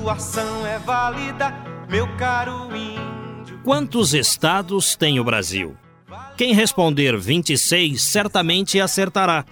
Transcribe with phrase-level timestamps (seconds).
[0.00, 1.54] Sua ação é válida,
[1.86, 3.60] meu caro índio.
[3.62, 5.76] Quantos estados tem o Brasil?
[6.38, 9.44] Quem responder 26 certamente acertará.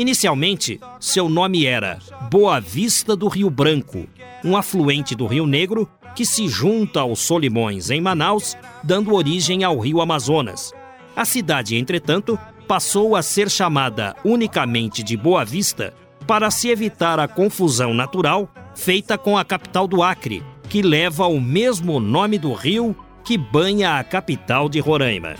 [0.02, 2.00] Inicialmente, seu nome era
[2.32, 4.08] Boa Vista do Rio Branco,
[4.44, 9.78] um afluente do Rio Negro que se junta aos Solimões em Manaus, dando origem ao
[9.78, 10.74] Rio Amazonas.
[11.16, 15.94] A cidade, entretanto, passou a ser chamada unicamente de Boa Vista
[16.26, 21.40] para se evitar a confusão natural feita com a capital do Acre, que leva o
[21.40, 25.36] mesmo nome do rio que banha a capital de Roraima.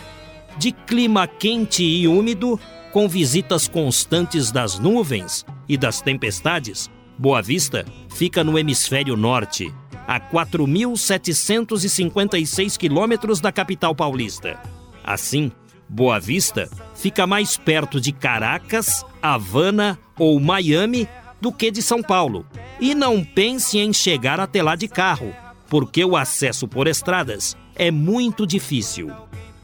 [0.56, 2.60] De clima quente e úmido,
[2.91, 9.74] com visitas constantes das nuvens e das tempestades, Boa Vista fica no hemisfério norte,
[10.07, 14.59] a 4.756 quilômetros da capital paulista.
[15.03, 15.52] Assim,
[15.88, 21.08] Boa Vista fica mais perto de Caracas, Havana ou Miami
[21.40, 22.46] do que de São Paulo.
[22.79, 25.34] E não pense em chegar até lá de carro,
[25.69, 29.12] porque o acesso por estradas é muito difícil.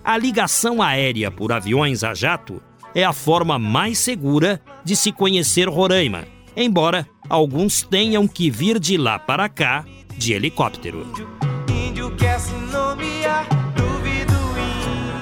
[0.03, 2.61] A ligação aérea por aviões a jato
[2.97, 6.25] é a forma mais segura de se conhecer Roraima,
[6.55, 9.85] embora alguns tenham que vir de lá para cá
[10.17, 11.05] de helicóptero.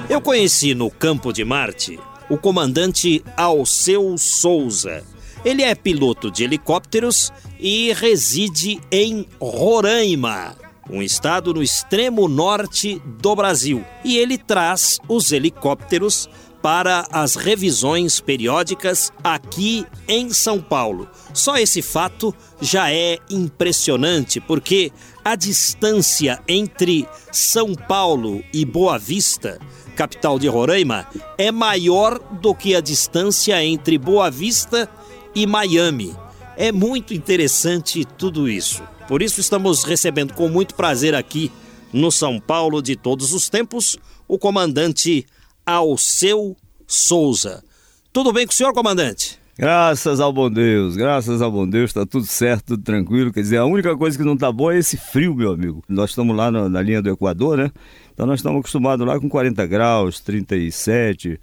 [0.08, 2.00] Eu conheci no Campo de Marte
[2.30, 5.04] o comandante Alceu Souza.
[5.44, 10.56] Ele é piloto de helicópteros e reside em Roraima,
[10.88, 13.84] um estado no extremo norte do Brasil.
[14.02, 16.26] E ele traz os helicópteros
[16.66, 21.08] para as revisões periódicas aqui em São Paulo.
[21.32, 24.90] Só esse fato já é impressionante, porque
[25.24, 29.60] a distância entre São Paulo e Boa Vista,
[29.94, 31.06] capital de Roraima,
[31.38, 34.90] é maior do que a distância entre Boa Vista
[35.36, 36.16] e Miami.
[36.56, 38.82] É muito interessante tudo isso.
[39.06, 41.52] Por isso estamos recebendo com muito prazer aqui
[41.92, 43.96] no São Paulo de todos os tempos
[44.28, 45.24] o comandante
[45.66, 46.56] Alceu
[46.86, 47.64] Souza.
[48.12, 49.36] Tudo bem com o senhor, comandante?
[49.58, 53.32] Graças ao bom Deus, graças ao bom Deus, tá tudo certo, tudo tranquilo.
[53.32, 55.82] Quer dizer, a única coisa que não tá boa é esse frio, meu amigo.
[55.88, 57.72] Nós estamos lá na, na linha do Equador, né?
[58.14, 61.40] Então nós estamos acostumados lá com 40 graus, 37.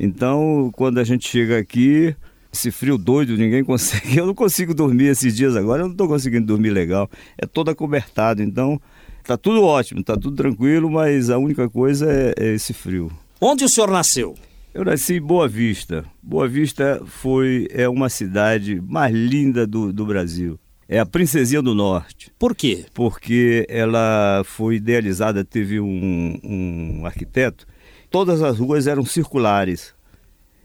[0.00, 2.16] Então, quando a gente chega aqui,
[2.50, 4.16] esse frio doido, ninguém consegue.
[4.16, 7.10] Eu não consigo dormir esses dias agora, eu não estou conseguindo dormir legal.
[7.36, 8.80] É todo acobertado, então
[9.22, 13.12] tá tudo ótimo, tá tudo tranquilo, mas a única coisa é, é esse frio.
[13.40, 14.34] Onde o senhor nasceu?
[14.72, 16.04] Eu nasci em Boa Vista.
[16.22, 20.58] Boa Vista foi é uma cidade mais linda do, do Brasil.
[20.88, 22.30] É a Princesinha do Norte.
[22.38, 22.86] Por quê?
[22.94, 27.66] Porque ela foi idealizada, teve um, um arquiteto.
[28.10, 29.92] Todas as ruas eram circulares.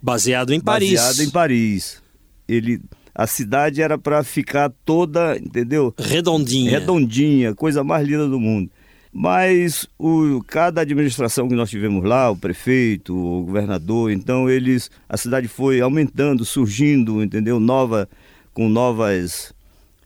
[0.01, 0.94] Baseado em Paris.
[0.94, 2.01] Baseado em Paris.
[2.48, 2.81] Ele,
[3.13, 5.94] a cidade era para ficar toda, entendeu?
[5.98, 6.72] Redondinha.
[6.72, 8.72] Redondinha, coisa mais linda do mundo.
[9.13, 15.18] Mas o, cada administração que nós tivemos lá, o prefeito, o governador, então eles, a
[15.18, 17.60] cidade foi aumentando, surgindo, entendeu?
[17.60, 18.08] Nova,
[18.54, 19.54] com novas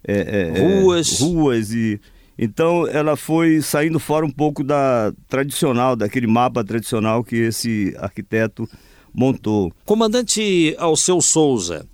[0.07, 1.99] é, é, ruas, é, ruas e
[2.37, 8.67] então ela foi saindo fora um pouco da tradicional, daquele mapa tradicional que esse arquiteto
[9.13, 9.71] montou.
[9.85, 11.85] Comandante Alceu Souza,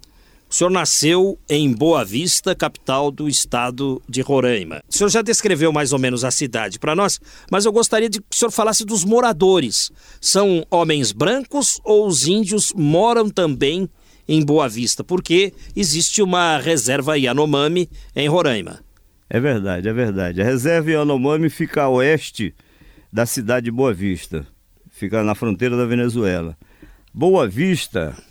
[0.51, 4.83] O senhor nasceu em Boa Vista, capital do estado de Roraima.
[4.85, 8.19] O senhor já descreveu mais ou menos a cidade para nós, mas eu gostaria de
[8.19, 9.89] que o senhor falasse dos moradores.
[10.19, 13.89] São homens brancos ou os índios moram também
[14.27, 15.05] em Boa Vista?
[15.05, 18.81] Porque existe uma reserva Yanomami em Roraima.
[19.29, 20.41] É verdade, é verdade.
[20.41, 22.53] A reserva Yanomami fica a oeste
[23.11, 24.45] da cidade de Boa Vista.
[24.89, 26.57] Fica na fronteira da Venezuela.
[27.13, 28.21] Boa Vista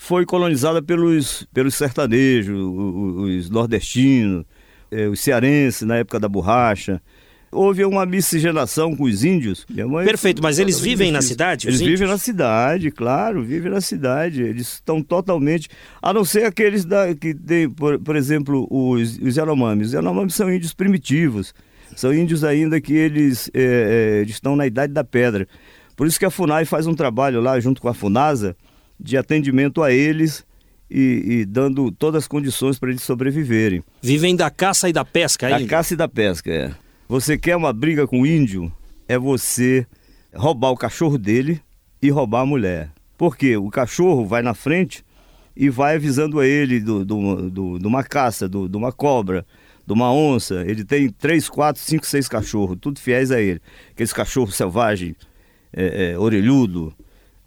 [0.00, 4.44] foi colonizada pelos, pelos sertanejos, os, os nordestinos,
[4.92, 7.02] eh, os cearenses na época da borracha.
[7.50, 9.66] Houve uma miscigenação com os índios.
[10.04, 11.66] Perfeito, mas eles vivem na cidade?
[11.66, 11.98] Eles índios?
[11.98, 14.40] vivem na cidade, claro, vivem na cidade.
[14.40, 15.68] Eles estão totalmente.
[16.00, 19.88] A não ser aqueles da, que tem, por, por exemplo, os, os Yanomamis.
[19.88, 21.52] Os Yanomamis são índios primitivos.
[21.96, 25.48] São índios ainda que eles, é, é, estão na idade da pedra.
[25.96, 28.54] Por isso que a FUNAI faz um trabalho lá junto com a FUNASA
[28.98, 30.44] de atendimento a eles
[30.90, 33.82] e, e dando todas as condições para eles sobreviverem.
[34.02, 35.60] Vivem da caça e da pesca ainda?
[35.60, 36.74] Da caça e da pesca, é.
[37.08, 38.72] Você quer uma briga com o índio,
[39.06, 39.86] é você
[40.34, 41.60] roubar o cachorro dele
[42.02, 42.90] e roubar a mulher.
[43.16, 45.04] Porque o cachorro vai na frente
[45.56, 49.44] e vai avisando a ele do, do, do, de uma caça, do, de uma cobra,
[49.84, 50.62] de uma onça.
[50.66, 53.60] Ele tem três, quatro, cinco, seis cachorros, tudo fiéis a ele.
[53.90, 55.16] Aqueles cachorros selvagens,
[55.72, 56.94] é, é, orelhudo,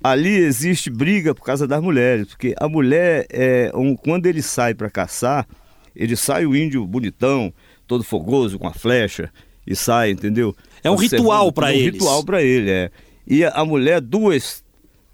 [0.04, 4.74] ali existe briga por causa das mulheres, porque a mulher, é, um, quando ele sai
[4.74, 5.48] para caçar,
[5.96, 7.54] ele sai o índio bonitão,
[7.86, 9.32] todo fogoso, com a flecha,
[9.66, 10.56] e sai, entendeu?
[10.84, 11.90] É um ritual para é um eles.
[11.90, 12.92] Um ritual para ele, é.
[13.28, 14.64] E a, a mulher, duas,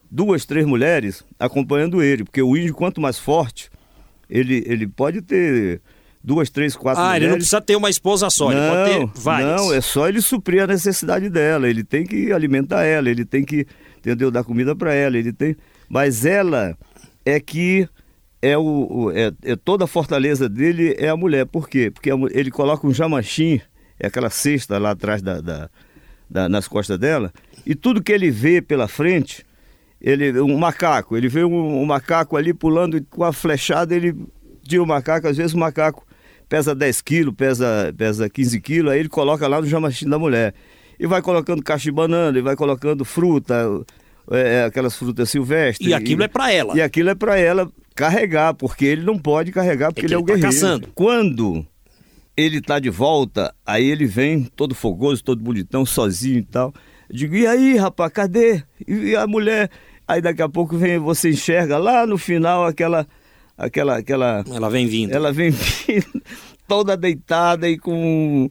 [0.10, 3.70] duas, três mulheres acompanhando ele, porque o índio, quanto mais forte,
[4.30, 5.82] ele, ele pode ter
[6.24, 7.24] duas, três, quatro ah, mulheres.
[7.24, 9.62] ele não precisa ter uma esposa só, não, ele pode ter várias.
[9.62, 13.44] Não, é só ele suprir a necessidade dela, ele tem que alimentar ela, ele tem
[13.44, 13.66] que
[14.08, 14.32] entendeu?
[14.32, 15.56] Dar comida para ela, ele tem.
[15.90, 16.78] Mas ela
[17.26, 17.88] é que
[18.42, 21.46] é o, é, é, toda a fortaleza dele é a mulher.
[21.46, 21.92] Por quê?
[21.92, 23.60] Porque ele coloca um jamachim,
[24.00, 25.70] é aquela cesta lá atrás da, da,
[26.30, 27.34] da, nas costas dela,
[27.66, 29.46] e tudo que ele vê pela frente,
[30.00, 34.16] ele um macaco, ele vê um, um macaco ali pulando com a flechada, ele
[34.64, 36.06] tira o macaco, às vezes o macaco
[36.48, 40.54] pesa 10 quilos, pesa, pesa 15 quilos, aí ele coloca lá no jamachim da mulher
[41.00, 43.66] e vai colocando caixa de banana, e vai colocando fruta,
[44.32, 45.90] é, é aquelas frutas silvestres.
[45.90, 46.76] E aquilo e, é para ela.
[46.76, 50.18] E aquilo é para ela carregar, porque ele não pode carregar, porque é ele é
[50.18, 50.48] o tá guerreiro.
[50.48, 50.90] Caçando.
[50.94, 51.66] Quando
[52.36, 56.74] ele tá de volta, aí ele vem todo fogoso, todo bonitão, sozinho e tal.
[57.10, 58.64] Eu digo, e aí, rapaz, cadê?
[58.88, 59.72] E a mulher.
[60.08, 63.08] Aí daqui a pouco vem, você enxerga lá no final aquela.
[63.58, 65.12] aquela, aquela Ela vem vindo.
[65.12, 66.22] Ela vem vindo,
[66.68, 68.50] toda deitada e com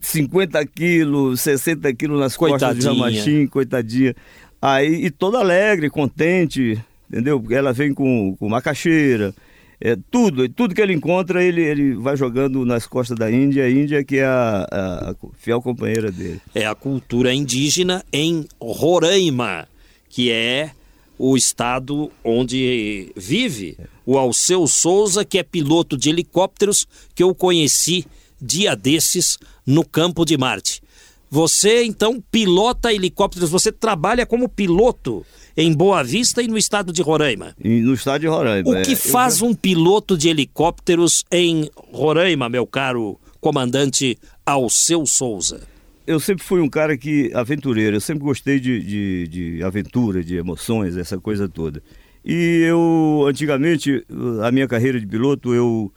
[0.00, 4.14] 50 quilos, 60 quilos nas costas de Jamachim, coitadinha.
[4.60, 6.78] Aí, e toda alegre, contente,
[7.10, 7.40] entendeu?
[7.40, 9.34] Porque ela vem com, com macaxeira,
[9.80, 13.70] é, tudo, tudo que ele encontra, ele, ele vai jogando nas costas da Índia, a
[13.70, 16.40] Índia que é a, a, a fiel companheira dele.
[16.54, 19.66] É a cultura indígena em Roraima,
[20.10, 20.72] que é
[21.18, 28.06] o estado onde vive o Alceu Souza, que é piloto de helicópteros, que eu conheci
[28.40, 30.82] dia desses no campo de Marte.
[31.30, 35.24] Você então pilota helicópteros, você trabalha como piloto
[35.56, 37.54] em Boa Vista e no estado de Roraima.
[37.62, 38.68] E no estado de Roraima.
[38.68, 45.60] O que é, faz um piloto de helicópteros em Roraima, meu caro comandante Alceu Souza?
[46.04, 50.34] Eu sempre fui um cara que aventureiro, eu sempre gostei de, de, de aventura, de
[50.34, 51.80] emoções, essa coisa toda.
[52.24, 54.04] E eu, antigamente,
[54.42, 55.92] a minha carreira de piloto, eu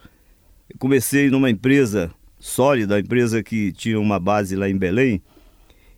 [0.78, 2.12] comecei numa empresa
[2.44, 5.22] sólida, a empresa que tinha uma base lá em Belém.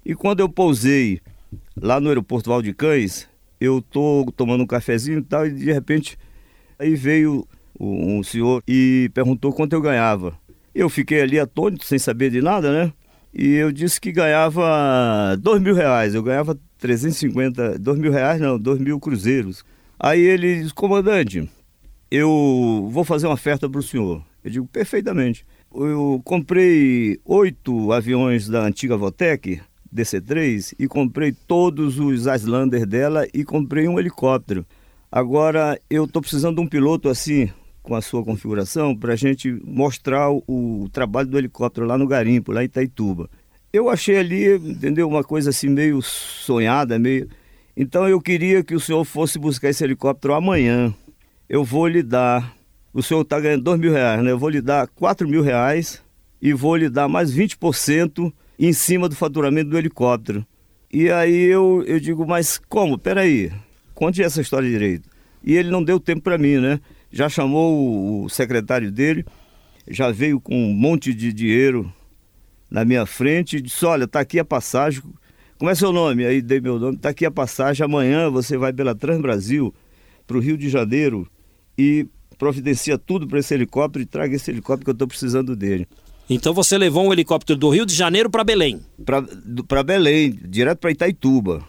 [0.06, 1.20] E quando eu pousei
[1.76, 3.28] lá no aeroporto Valdecães,
[3.60, 6.20] eu tô tomando um cafezinho e tal, e de repente
[6.78, 7.48] aí veio
[7.80, 10.38] um senhor e perguntou quanto eu ganhava.
[10.74, 12.94] Eu fiquei ali atônito, sem saber de nada, né?
[13.34, 16.14] E eu disse que ganhava dois mil reais.
[16.14, 19.66] Eu ganhava 350, dois mil reais não, dois mil cruzeiros.
[20.00, 21.50] Aí ele disse, comandante,
[22.12, 24.24] eu vou fazer uma oferta para o senhor.
[24.44, 25.44] Eu digo, perfeitamente
[25.78, 29.62] eu comprei oito aviões da antiga Votec,
[29.94, 34.66] DC-3, e comprei todos os Islander dela e comprei um helicóptero.
[35.12, 37.50] Agora eu estou precisando de um piloto assim,
[37.82, 42.08] com a sua configuração, para a gente mostrar o, o, trabalho do helicóptero lá no
[42.08, 43.30] garimpo, lá em Itaituba.
[43.72, 47.30] Eu achei ali, entendeu, uma coisa assim meio sonhada, meio...
[47.78, 50.94] Então eu queria que o senhor fosse buscar esse helicóptero amanhã.
[51.48, 52.56] Eu vou lhe dar
[52.96, 54.32] o senhor está ganhando dois mil reais, né?
[54.32, 56.02] Eu vou lhe dar quatro mil reais
[56.42, 60.44] e vou lhe dar mais 20% em cima do faturamento do helicóptero.
[60.92, 62.98] E aí eu, eu digo, mas como?
[62.98, 63.52] Peraí,
[63.94, 65.08] conte essa história direito.
[65.44, 66.80] E ele não deu tempo para mim, né?
[67.16, 69.26] já chamou o secretário dele,
[69.88, 71.90] já veio com um monte de dinheiro
[72.70, 75.02] na minha frente e disse: Olha, tá aqui a passagem.
[75.58, 76.26] Como é seu nome?
[76.26, 76.98] Aí dei meu nome.
[76.98, 77.86] Tá aqui a passagem.
[77.86, 79.74] Amanhã você vai pela Transbrasil
[80.28, 81.26] para o Rio de Janeiro
[81.78, 82.06] e
[82.38, 85.88] providencia tudo para esse helicóptero e traga esse helicóptero que eu estou precisando dele.
[86.30, 88.82] Então você levou um helicóptero do Rio de Janeiro para Belém?
[89.68, 91.64] Para Belém, direto para Itaituba.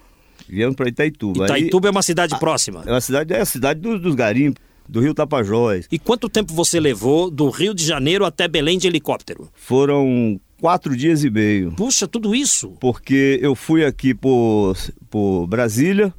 [0.48, 1.44] Viemos para Itaituba.
[1.44, 2.82] Itaituba Aí, é uma cidade a, próxima?
[2.86, 5.86] É uma cidade, é a cidade dos, dos garimpos do Rio Tapajós.
[5.90, 9.48] E quanto tempo você levou do Rio de Janeiro até Belém de helicóptero?
[9.54, 11.72] Foram quatro dias e meio.
[11.72, 12.70] Puxa, tudo isso?
[12.80, 14.76] Porque eu fui aqui por,
[15.10, 16.14] por Brasília,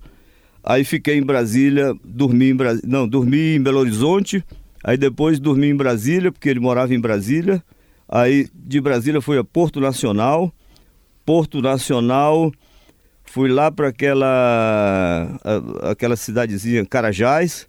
[0.67, 4.43] aí fiquei em Brasília, dormi em não, dormi em Belo Horizonte,
[4.83, 7.63] aí depois dormi em Brasília, porque ele morava em Brasília,
[8.07, 10.53] aí de Brasília fui a Porto Nacional,
[11.25, 12.51] Porto Nacional,
[13.23, 15.39] fui lá para aquela,
[15.83, 17.65] aquela cidadezinha Carajás,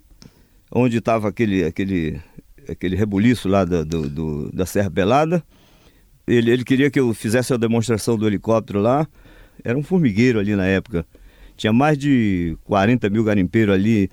[0.69, 2.21] onde estava aquele, aquele,
[2.69, 5.43] aquele rebuliço lá do, do, do, da Serra Pelada.
[6.27, 9.07] Ele, ele queria que eu fizesse a demonstração do helicóptero lá.
[9.65, 11.07] Era um formigueiro ali na época.
[11.59, 14.09] Tinha mais de 40 mil garimpeiros ali,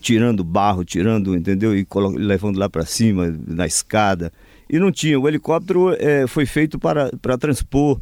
[0.00, 1.76] tirando barro, tirando, entendeu?
[1.76, 1.86] E
[2.16, 4.32] levando lá para cima, na escada.
[4.68, 5.20] E não tinha.
[5.20, 8.00] O helicóptero é, foi feito para, para transpor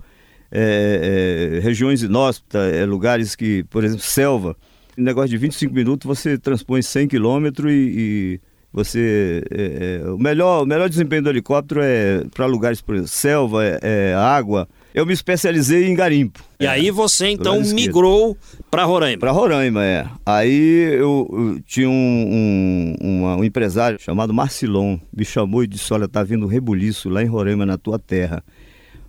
[0.50, 4.56] é, é, regiões inóspitas, é, lugares que, por exemplo, selva
[4.96, 8.40] negócio de 25 minutos você transpõe 100 quilômetros e, e,
[8.72, 9.42] você.
[9.50, 13.64] É, é, o, melhor, o melhor desempenho do helicóptero é para lugares, por exemplo, selva,
[13.64, 14.68] é, é, água.
[14.94, 16.44] Eu me especializei em garimpo.
[16.60, 18.36] E aí você então migrou
[18.70, 19.18] para Roraima?
[19.18, 20.06] Para Roraima, é.
[20.24, 26.06] Aí eu, eu tinha um, um, um, empresário chamado Marcilon, me chamou e disse: Olha,
[26.06, 28.44] tá vindo um rebuliço lá em Roraima, na tua terra.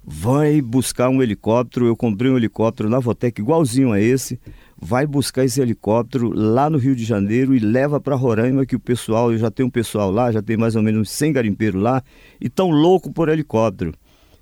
[0.03, 1.85] Vai buscar um helicóptero.
[1.85, 4.39] Eu comprei um helicóptero na Votec igualzinho a esse
[4.77, 8.79] vai buscar esse helicóptero lá no Rio de Janeiro e leva para Roraima, que o
[8.79, 12.03] pessoal, eu já tenho um pessoal lá, já tem mais ou menos 100 garimpeiros lá,
[12.39, 13.93] e tão louco por helicóptero.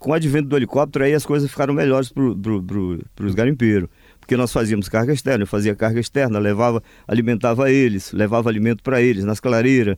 [0.03, 3.87] Com o advento do helicóptero, aí as coisas ficaram melhores para pro, os garimpeiros.
[4.19, 9.01] Porque nós fazíamos carga externa, eu fazia carga externa, levava, alimentava eles, levava alimento para
[9.01, 9.95] eles nas clareiras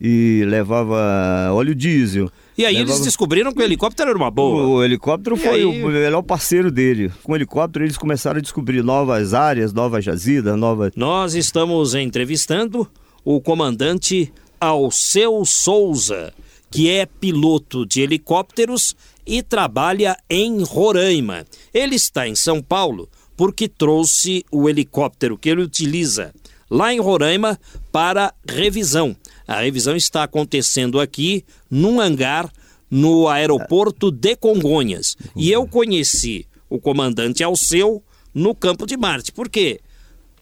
[0.00, 2.30] e levava óleo diesel.
[2.56, 2.92] E aí levava...
[2.92, 4.66] eles descobriram que o helicóptero era uma boa.
[4.66, 5.64] O, helicóptero e foi aí...
[5.66, 7.12] o melhor parceiro dele.
[7.22, 10.92] Com o helicóptero eles começaram a descobrir novas áreas, novas jazidas, novas...
[10.96, 12.88] Nós estamos entrevistando
[13.22, 16.32] o comandante Alceu Souza,
[16.70, 21.46] que é piloto de helicópteros e trabalha em Roraima.
[21.72, 26.32] Ele está em São Paulo porque trouxe o helicóptero que ele utiliza
[26.70, 27.58] lá em Roraima
[27.90, 29.16] para revisão.
[29.46, 32.50] A revisão está acontecendo aqui num hangar
[32.90, 35.16] no aeroporto de Congonhas.
[35.36, 38.02] E eu conheci o comandante Alceu
[38.34, 39.32] no campo de Marte.
[39.32, 39.80] Por quê?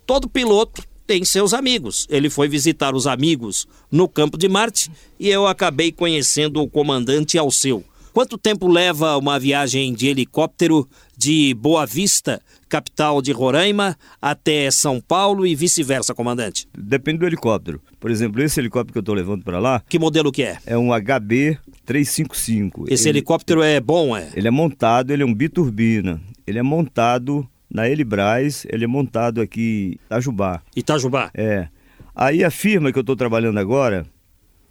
[0.07, 2.07] Todo piloto tem seus amigos.
[2.09, 7.37] Ele foi visitar os amigos no campo de Marte e eu acabei conhecendo o comandante
[7.37, 7.85] Alceu.
[8.13, 15.01] Quanto tempo leva uma viagem de helicóptero de Boa Vista, capital de Roraima, até São
[15.01, 16.67] Paulo e vice-versa, comandante?
[16.77, 17.81] Depende do helicóptero.
[18.01, 19.81] Por exemplo, esse helicóptero que eu estou levando para lá.
[19.89, 20.59] Que modelo que é?
[20.67, 22.87] É um HB 355.
[22.89, 24.29] Esse ele, helicóptero é bom, é?
[24.35, 26.21] Ele é montado, ele é um biturbina.
[26.45, 30.63] Ele é montado na Elibraz, ele é montado aqui em Itajubá.
[30.75, 31.31] Itajubá?
[31.33, 31.69] É.
[32.13, 34.05] Aí a firma que eu estou trabalhando agora,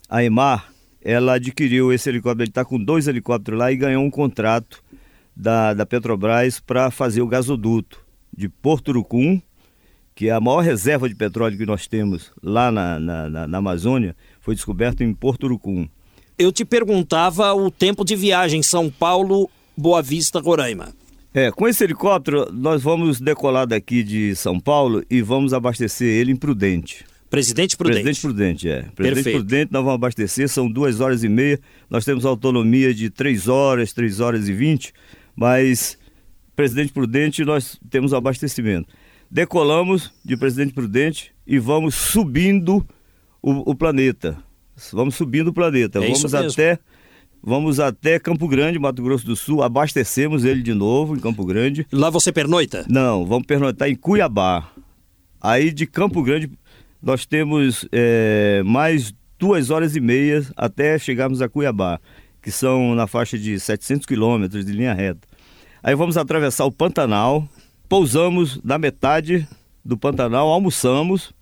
[0.09, 0.69] a EMAR,
[1.01, 4.83] ela adquiriu esse helicóptero, ele está com dois helicópteros lá e ganhou um contrato
[5.35, 7.99] da, da Petrobras para fazer o gasoduto
[8.35, 9.41] de Porto Urucum,
[10.13, 13.57] que é a maior reserva de petróleo que nós temos lá na, na, na, na
[13.57, 15.87] Amazônia, foi descoberto em Porto Urucum.
[16.37, 20.89] Eu te perguntava o tempo de viagem São Paulo, Boa Vista, Roraima.
[21.33, 26.31] É, com esse helicóptero nós vamos decolar daqui de São Paulo e vamos abastecer ele
[26.31, 27.05] em Prudente.
[27.29, 28.03] Presidente Prudente.
[28.03, 28.81] Presidente Prudente, é.
[28.81, 29.37] Presidente Perfeito.
[29.37, 31.59] Prudente, nós vamos abastecer, são duas horas e meia.
[31.89, 34.93] Nós temos autonomia de três horas, três horas e vinte,
[35.35, 35.97] mas
[36.55, 38.89] Presidente Prudente nós temos abastecimento.
[39.29, 42.85] Decolamos de Presidente Prudente e vamos subindo
[43.41, 44.37] o, o planeta.
[44.91, 45.99] Vamos subindo o planeta.
[45.99, 46.79] É vamos até
[47.41, 51.87] Vamos até Campo Grande, Mato Grosso do Sul, abastecemos ele de novo em Campo Grande.
[51.89, 52.85] Lá você pernoita?
[52.89, 54.69] Não, vamos pernoitar em Cuiabá.
[55.39, 56.51] Aí de Campo Grande
[57.01, 61.99] nós temos é, mais duas horas e meia até chegarmos a Cuiabá,
[62.41, 65.27] que são na faixa de 700 quilômetros de linha reta.
[65.81, 67.47] Aí vamos atravessar o Pantanal,
[67.87, 69.47] pousamos na metade
[69.83, 71.33] do Pantanal, almoçamos,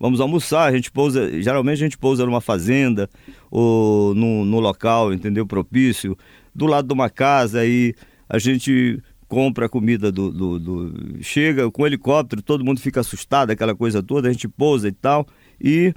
[0.00, 3.08] vamos almoçar, a gente pousa, geralmente a gente pousa numa fazenda
[3.50, 6.16] ou no local, entendeu, propício,
[6.54, 7.94] do lado de uma casa, aí
[8.28, 13.00] a gente compra a comida do, do, do, Chega com o helicóptero, todo mundo fica
[13.00, 15.26] assustado, aquela coisa toda, a gente pousa e tal.
[15.60, 15.94] E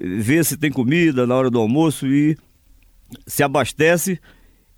[0.00, 2.36] vê se tem comida na hora do almoço e
[3.26, 4.20] se abastece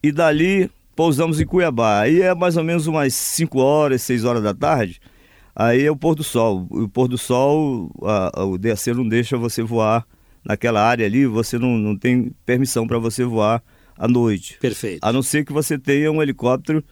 [0.02, 2.00] e dali pousamos em Cuiabá.
[2.00, 5.00] Aí é mais ou menos umas 5 horas, 6 horas da tarde.
[5.54, 6.66] Aí é o pôr do sol.
[6.70, 10.06] O pôr do sol, a, a, o DAC não deixa você voar
[10.44, 13.62] naquela área ali, você não, não tem permissão para você voar
[13.96, 14.58] à noite.
[14.60, 14.98] Perfeito.
[15.02, 16.84] A não ser que você tenha um helicóptero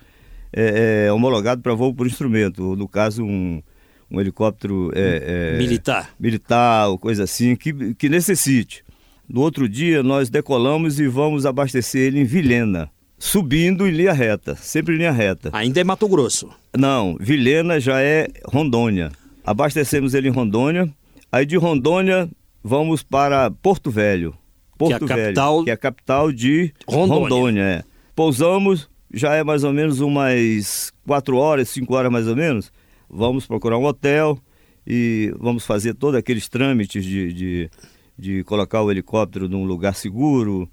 [0.52, 3.62] é, é, homologado para voo por instrumento, ou no caso um,
[4.10, 8.84] um helicóptero é, é militar, militar ou coisa assim, que, que necessite.
[9.28, 14.54] No outro dia nós decolamos e vamos abastecer ele em Vilhena, subindo em linha reta,
[14.56, 15.50] sempre em linha reta.
[15.52, 16.50] Ainda é Mato Grosso?
[16.76, 19.10] Não, Vilhena já é Rondônia.
[19.44, 20.88] Abastecemos ele em Rondônia,
[21.30, 22.28] aí de Rondônia
[22.62, 24.34] vamos para Porto Velho.
[24.76, 27.18] Porto que é a capital, Velho, que é a capital de Rondônia.
[27.20, 27.82] Rondônia é.
[28.14, 32.72] Pousamos, já é mais ou menos umas quatro horas, cinco horas mais ou menos.
[33.08, 34.38] Vamos procurar um hotel
[34.86, 37.70] e vamos fazer todos aqueles trâmites de, de,
[38.18, 40.68] de colocar o helicóptero num lugar seguro,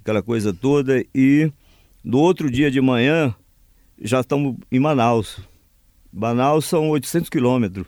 [0.00, 1.04] aquela coisa toda.
[1.14, 1.50] E
[2.02, 3.34] no outro dia de manhã
[4.00, 5.38] já estamos em Manaus.
[6.12, 7.86] Manaus são 800 quilômetros.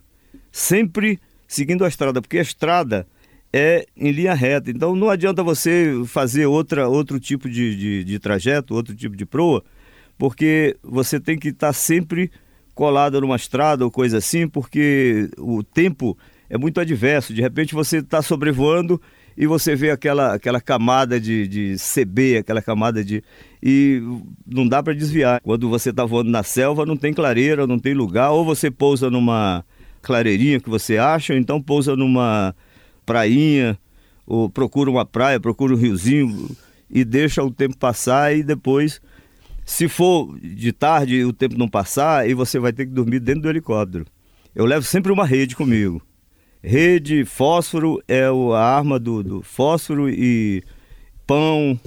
[0.53, 3.07] Sempre seguindo a estrada, porque a estrada
[3.53, 4.71] é em linha reta.
[4.71, 9.27] Então não adianta você fazer outra, outro tipo de, de, de trajeto, outro tipo de
[9.27, 9.65] proa,
[10.19, 12.31] porque você tem que estar sempre
[12.75, 16.17] colado numa estrada ou coisa assim, porque o tempo
[16.49, 17.35] é muito adverso.
[17.35, 19.01] De repente você está sobrevoando
[19.37, 23.23] e você vê aquela, aquela camada de, de CB, aquela camada de.
[23.63, 24.03] e
[24.47, 25.41] não dá para desviar.
[25.43, 29.11] Quando você está voando na selva, não tem clareira, não tem lugar, ou você pousa
[29.11, 29.65] numa
[30.01, 32.55] clareirinha que você acha, ou então pousa numa
[33.05, 33.79] prainha,
[34.27, 36.51] ou procura uma praia, procura um riozinho
[36.91, 39.01] e deixa o tempo passar e depois,
[39.67, 43.43] se for de tarde o tempo não passar, e você vai ter que dormir dentro
[43.43, 44.07] do helicóptero.
[44.55, 46.01] Eu levo sempre uma rede comigo.
[46.63, 50.63] Rede, fósforo é a arma do, do fósforo e
[51.27, 51.79] pão,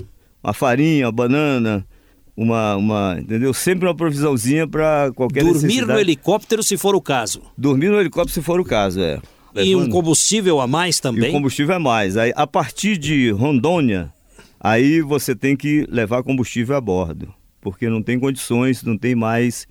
[0.44, 1.88] a farinha, a banana,
[2.36, 3.54] uma, uma, entendeu?
[3.54, 5.94] Sempre uma provisãozinha para qualquer Dormir necessidade.
[5.94, 7.42] no helicóptero se for o caso.
[7.58, 9.22] Dormir no helicóptero se for o caso, é.
[9.56, 11.26] E um combustível a mais também?
[11.26, 12.18] E o combustível a mais.
[12.18, 14.14] Aí, a partir de Rondônia,
[14.60, 19.68] aí você tem que levar combustível a bordo, porque não tem condições, não tem mais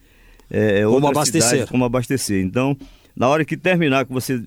[0.51, 1.67] é, como abastecer.
[1.69, 2.43] como abastecer.
[2.43, 2.77] Então,
[3.17, 4.43] na hora que terminar, que você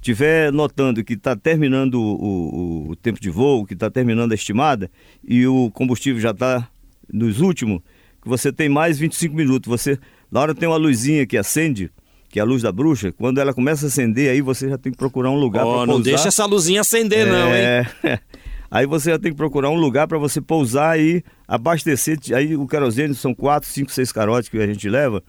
[0.00, 4.34] estiver notando que está terminando o, o, o, tempo de voo, que está terminando a
[4.34, 4.90] estimada,
[5.26, 6.68] e o combustível já está
[7.10, 7.80] nos últimos,
[8.22, 9.68] que você tem mais 25 minutos.
[9.68, 9.98] Você,
[10.30, 11.90] na hora tem uma luzinha que acende,
[12.28, 14.92] que é a luz da bruxa, quando ela começa a acender, aí você já tem
[14.92, 15.94] que procurar um lugar oh, para pousar.
[15.94, 17.30] Não deixa essa luzinha acender, é...
[17.30, 18.18] não, hein?
[18.74, 22.18] Aí você já tem que procurar um lugar para você pousar e abastecer.
[22.34, 25.22] Aí o querosene são 4, 5, 6 carotes que a gente leva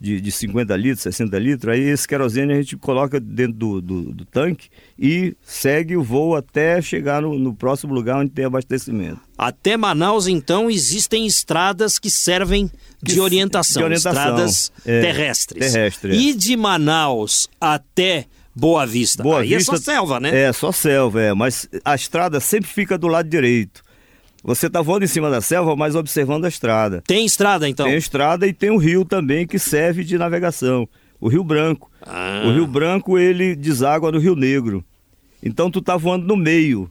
[0.00, 4.02] de, de 50 litros, 60 litros, aí esse querosene a gente coloca dentro do, do,
[4.12, 9.20] do tanque e segue o voo até chegar no, no, próximo lugar onde tem abastecimento.
[9.36, 12.70] Até Manaus, então, existem estradas que servem
[13.02, 15.72] de, orientação, de orientação, estradas é, terrestres.
[15.72, 16.14] Terrestre, é.
[16.14, 20.42] E de Manaus até Boa Vista, Boa aí Vista, é só selva, né?
[20.42, 23.82] É, só selva, é, mas a estrada sempre fica do lado direito.
[24.44, 27.02] Você está voando em cima da selva, mas observando a estrada.
[27.06, 27.86] Tem estrada, então?
[27.86, 30.88] Tem estrada e tem o rio também que serve de navegação.
[31.20, 31.88] O Rio Branco.
[32.02, 32.42] Ah.
[32.44, 34.84] O Rio Branco, ele deságua no Rio Negro.
[35.40, 36.90] Então tu tá voando no meio.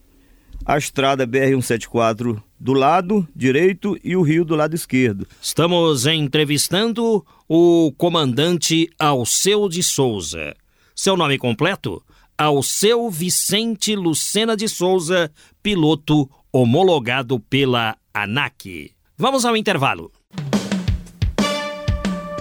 [0.66, 5.28] A estrada BR-174 do lado direito e o rio do lado esquerdo.
[5.42, 10.56] Estamos entrevistando o comandante Alceu de Souza.
[11.04, 12.04] Seu nome completo?
[12.38, 15.32] Alceu Vicente Lucena de Souza,
[15.64, 18.92] piloto homologado pela ANAC.
[19.18, 20.12] Vamos ao intervalo.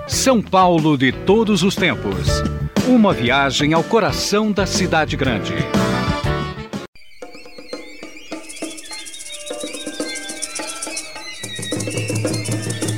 [0.06, 2.28] São Paulo de todos os tempos.
[2.86, 5.54] Uma viagem ao coração da cidade grande.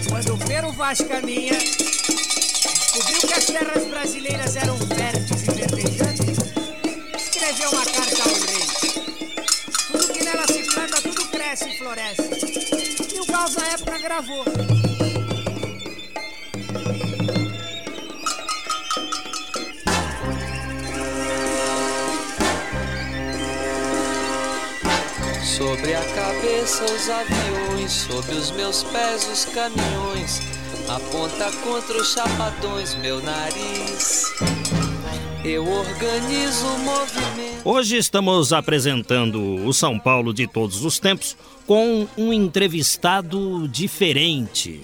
[0.08, 1.56] Quando o Pero Vaz caminha,
[2.92, 6.38] descobriu que as terras brasileiras eram férteis e verdejantes,
[7.16, 8.32] escreveu uma carta ao
[11.28, 12.22] cresce e floresce.
[13.14, 14.44] E o Gauss na época gravou.
[25.42, 30.51] Sobre a cabeça os aviões, sob os meus pés os caminhões,
[30.88, 34.24] aponta contra os chapadões meu nariz.
[35.44, 37.62] Eu organizo o movimento.
[37.64, 44.80] Hoje estamos apresentando o São Paulo de todos os tempos com um entrevistado diferente.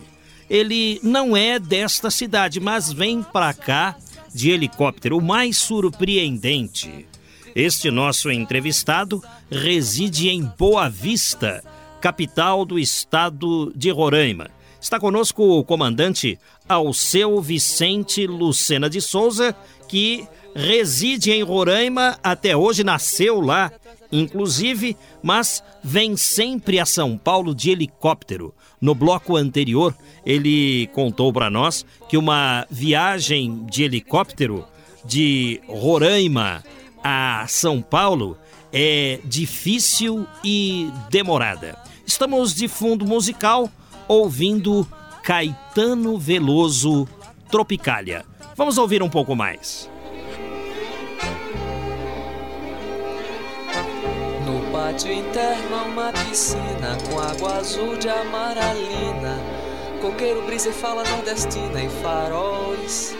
[0.50, 3.96] Ele não é desta cidade, mas vem para cá
[4.34, 5.18] de helicóptero.
[5.18, 7.06] O mais surpreendente,
[7.54, 11.62] Este nosso entrevistado reside em Boa Vista,
[12.00, 14.57] capital do estado de Roraima.
[14.80, 16.38] Está conosco o comandante
[16.68, 19.54] Alceu Vicente Lucena de Souza,
[19.88, 23.72] que reside em Roraima até hoje, nasceu lá,
[24.10, 28.54] inclusive, mas vem sempre a São Paulo de helicóptero.
[28.80, 34.64] No bloco anterior, ele contou para nós que uma viagem de helicóptero
[35.04, 36.62] de Roraima
[37.02, 38.38] a São Paulo
[38.72, 41.76] é difícil e demorada.
[42.06, 43.70] Estamos de fundo musical
[44.08, 44.86] ouvindo
[45.22, 47.06] Caetano Veloso
[47.50, 48.24] Tropicália.
[48.56, 49.88] Vamos ouvir um pouco mais.
[54.46, 59.38] No pátio interno há uma piscina com água azul de amaralina,
[60.00, 63.14] coqueiro, brisa e fala nordestina e faróis.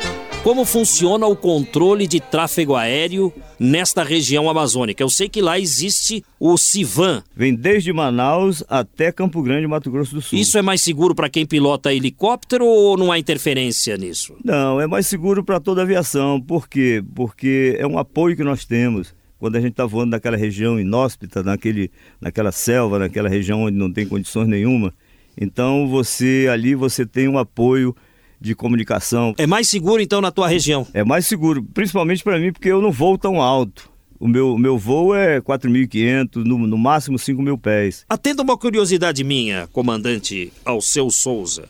[0.49, 3.31] Como funciona o controle de tráfego aéreo
[3.61, 5.03] nesta região amazônica?
[5.03, 7.23] Eu sei que lá existe o Civan.
[7.37, 10.39] Vem desde Manaus até Campo Grande, Mato Grosso do Sul.
[10.39, 14.37] Isso é mais seguro para quem pilota helicóptero ou não há interferência nisso?
[14.43, 16.41] Não, é mais seguro para toda a aviação.
[16.41, 17.05] Por quê?
[17.15, 19.15] Porque é um apoio que nós temos.
[19.39, 23.93] Quando a gente está voando naquela região inóspita, naquele, naquela selva, naquela região onde não
[23.93, 24.95] tem condições nenhuma,
[25.39, 27.95] então você ali você tem um apoio
[28.40, 29.35] de comunicação.
[29.38, 30.87] É mais seguro então na tua região?
[30.94, 33.90] É mais seguro, principalmente para mim, porque eu não voo tão alto.
[34.20, 38.05] O meu, meu voo é 4.500, no, no máximo 5 mil pés.
[38.09, 41.68] Atenda uma curiosidade minha, comandante Alceu Souza.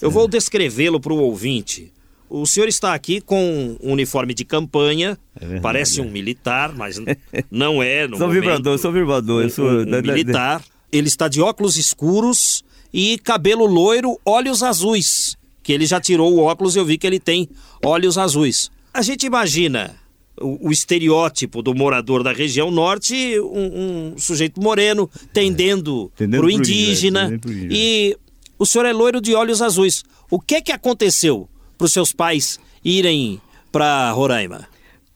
[0.00, 1.92] Eu vou descrevê-lo para o ouvinte.
[2.28, 6.96] O senhor está aqui com um uniforme de campanha, É parece um militar, mas
[7.50, 8.08] não é.
[8.08, 8.40] No sou momento.
[8.40, 9.44] vibrador, sou vibrador.
[9.44, 10.62] um, sou um militar.
[10.90, 15.36] Ele está de óculos escuros e cabelo loiro, olhos azuis.
[15.62, 17.48] Que ele já tirou o óculos e eu vi que ele tem
[17.84, 18.70] olhos azuis.
[18.92, 19.94] A gente imagina
[20.40, 26.46] o, o estereótipo do morador da região norte, um, um sujeito moreno, tendendo Tendendo para
[26.46, 27.20] o índio, é, indígena.
[27.28, 28.16] tendendo índio, E
[28.58, 30.02] o senhor é loiro de olhos azuis.
[30.30, 31.48] O que é que aconteceu
[31.78, 34.66] para os seus pais irem para Roraima?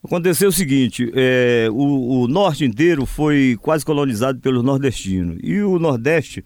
[0.03, 5.39] Aconteceu o seguinte: é, o, o norte inteiro foi quase colonizado pelos nordestinos.
[5.43, 6.45] E o nordeste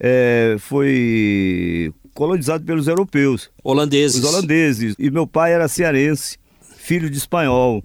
[0.00, 4.22] é, foi colonizado pelos europeus, Holandeses.
[4.22, 4.94] os holandeses.
[4.98, 6.38] E meu pai era cearense,
[6.76, 7.82] filho de espanhol.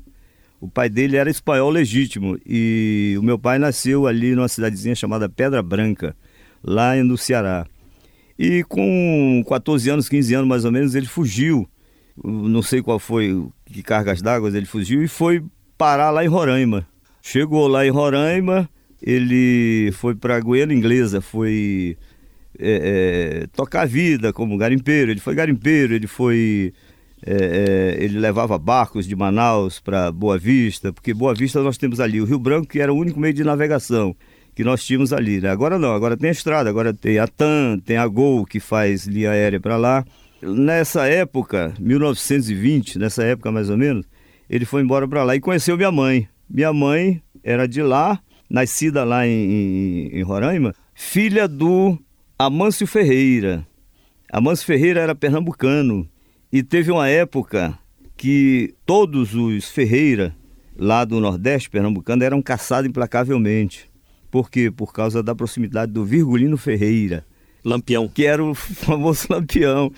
[0.62, 2.38] O pai dele era espanhol legítimo.
[2.46, 6.16] E o meu pai nasceu ali numa cidadezinha chamada Pedra Branca,
[6.64, 7.66] lá no Ceará.
[8.38, 11.68] E com 14 anos, 15 anos mais ou menos, ele fugiu.
[12.24, 15.44] Não sei qual foi, que cargas d'água ele fugiu e foi
[15.78, 16.86] parar lá em Roraima.
[17.22, 18.70] Chegou lá em Roraima,
[19.02, 21.98] ele foi para a Guiana Inglesa, foi
[22.60, 25.12] é, é, tocar a vida como garimpeiro.
[25.12, 26.74] Ele foi garimpeiro, ele foi.
[27.26, 32.00] é, é, ele levava barcos de Manaus para Boa Vista, porque Boa Vista nós temos
[32.00, 34.16] ali o Rio Branco, que era o único meio de navegação
[34.60, 35.40] que nós tínhamos ali.
[35.40, 35.50] Né?
[35.50, 39.06] Agora não, agora tem a estrada, agora tem a TAM, tem a Gol, que faz
[39.06, 40.04] linha aérea para lá.
[40.42, 44.06] Nessa época, 1920, nessa época mais ou menos,
[44.50, 46.28] ele foi embora para lá e conheceu minha mãe.
[46.50, 48.20] Minha mãe era de lá,
[48.50, 51.98] nascida lá em, em, em Roraima, filha do
[52.42, 53.68] Amâncio Ferreira.
[54.32, 56.08] Amâncio Ferreira era pernambucano
[56.50, 57.78] e teve uma época
[58.16, 60.34] que todos os Ferreira
[60.74, 63.92] lá do Nordeste pernambucano eram caçados implacavelmente.
[64.32, 64.72] Por quê?
[64.72, 67.26] Por causa da proximidade do Virgulino Ferreira,
[67.62, 68.08] Lampião.
[68.08, 69.92] que era o famoso Lampião.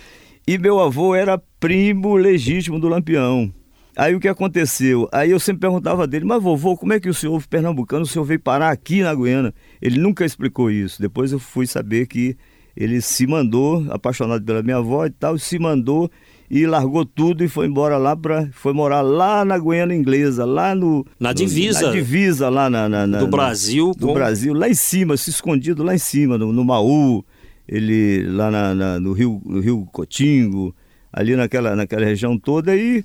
[0.47, 3.53] E meu avô era primo legítimo do Lampião.
[3.95, 5.07] Aí o que aconteceu?
[5.11, 8.23] Aí eu sempre perguntava dele, mas vovô, como é que o senhor pernambucano, o senhor
[8.23, 9.53] veio parar aqui na Guiana?
[9.81, 11.01] Ele nunca explicou isso.
[11.01, 12.37] Depois eu fui saber que
[12.75, 16.09] ele se mandou, apaixonado pela minha avó e tal, se mandou
[16.49, 20.73] e largou tudo e foi embora lá para foi morar lá na Guiana Inglesa, lá
[20.73, 21.87] no Na no- divisa.
[21.87, 25.29] na divisa lá na, na- na- Do Brasil do com- Brasil, lá em cima, se
[25.29, 27.23] escondido lá em cima, no, no Maú,
[27.67, 30.73] ele lá na- no, Rio, no Rio Cotingo,
[31.11, 33.03] ali naquela, naquela região toda, e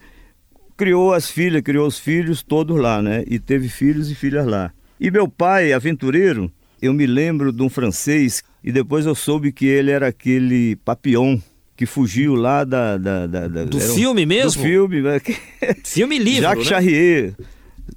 [0.76, 3.24] criou as filhas, criou os filhos todos lá, né?
[3.26, 4.72] E teve filhos e filhas lá.
[5.00, 9.66] E meu pai, aventureiro, eu me lembro de um francês, e depois eu soube que
[9.66, 11.38] ele era aquele Papillon,
[11.76, 12.96] que fugiu lá da...
[12.96, 14.62] da- da- da- Do era um- filme mesmo?
[14.62, 15.20] Do filme, né?
[15.84, 16.70] Filme livro, Jacques né?
[16.70, 17.34] Charrier,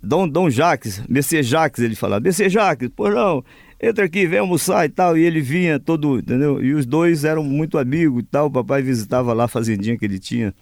[0.03, 3.43] Dom, Dom Jacques, Messias Jacques, ele falava, Messias Jacques, pô não,
[3.81, 6.61] entra aqui, vem almoçar e tal, e ele vinha todo, entendeu?
[6.63, 10.03] E os dois eram muito amigos e tal, o papai visitava lá a fazendinha que
[10.05, 10.53] ele tinha,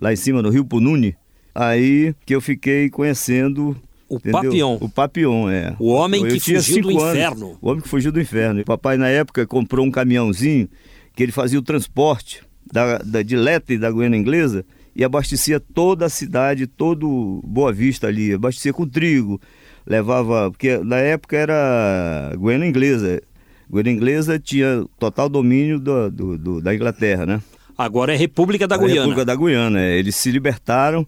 [0.00, 1.14] lá em cima no Rio Pununi,
[1.54, 3.76] aí que eu fiquei conhecendo...
[4.08, 4.76] O entendeu?
[4.78, 5.74] O Papillon, é.
[5.78, 7.14] O homem Eu que fugiu do anos.
[7.14, 7.58] inferno.
[7.62, 8.60] O homem que fugiu do inferno.
[8.60, 10.68] E papai, na época, comprou um caminhãozinho
[11.16, 15.58] que ele fazia o transporte da, da, de Leta e da Guiana Inglesa e abastecia
[15.58, 18.34] toda a cidade, todo Boa Vista ali.
[18.34, 19.40] Abastecia com trigo,
[19.86, 20.50] levava.
[20.50, 23.22] Porque na época era Guiana Inglesa.
[23.70, 27.40] Guiana Inglesa tinha total domínio do, do, do, da Inglaterra, né?
[27.78, 28.94] Agora é República da A Guiana.
[28.94, 29.80] República da Guiana.
[29.80, 29.98] é.
[29.98, 31.06] Eles se libertaram.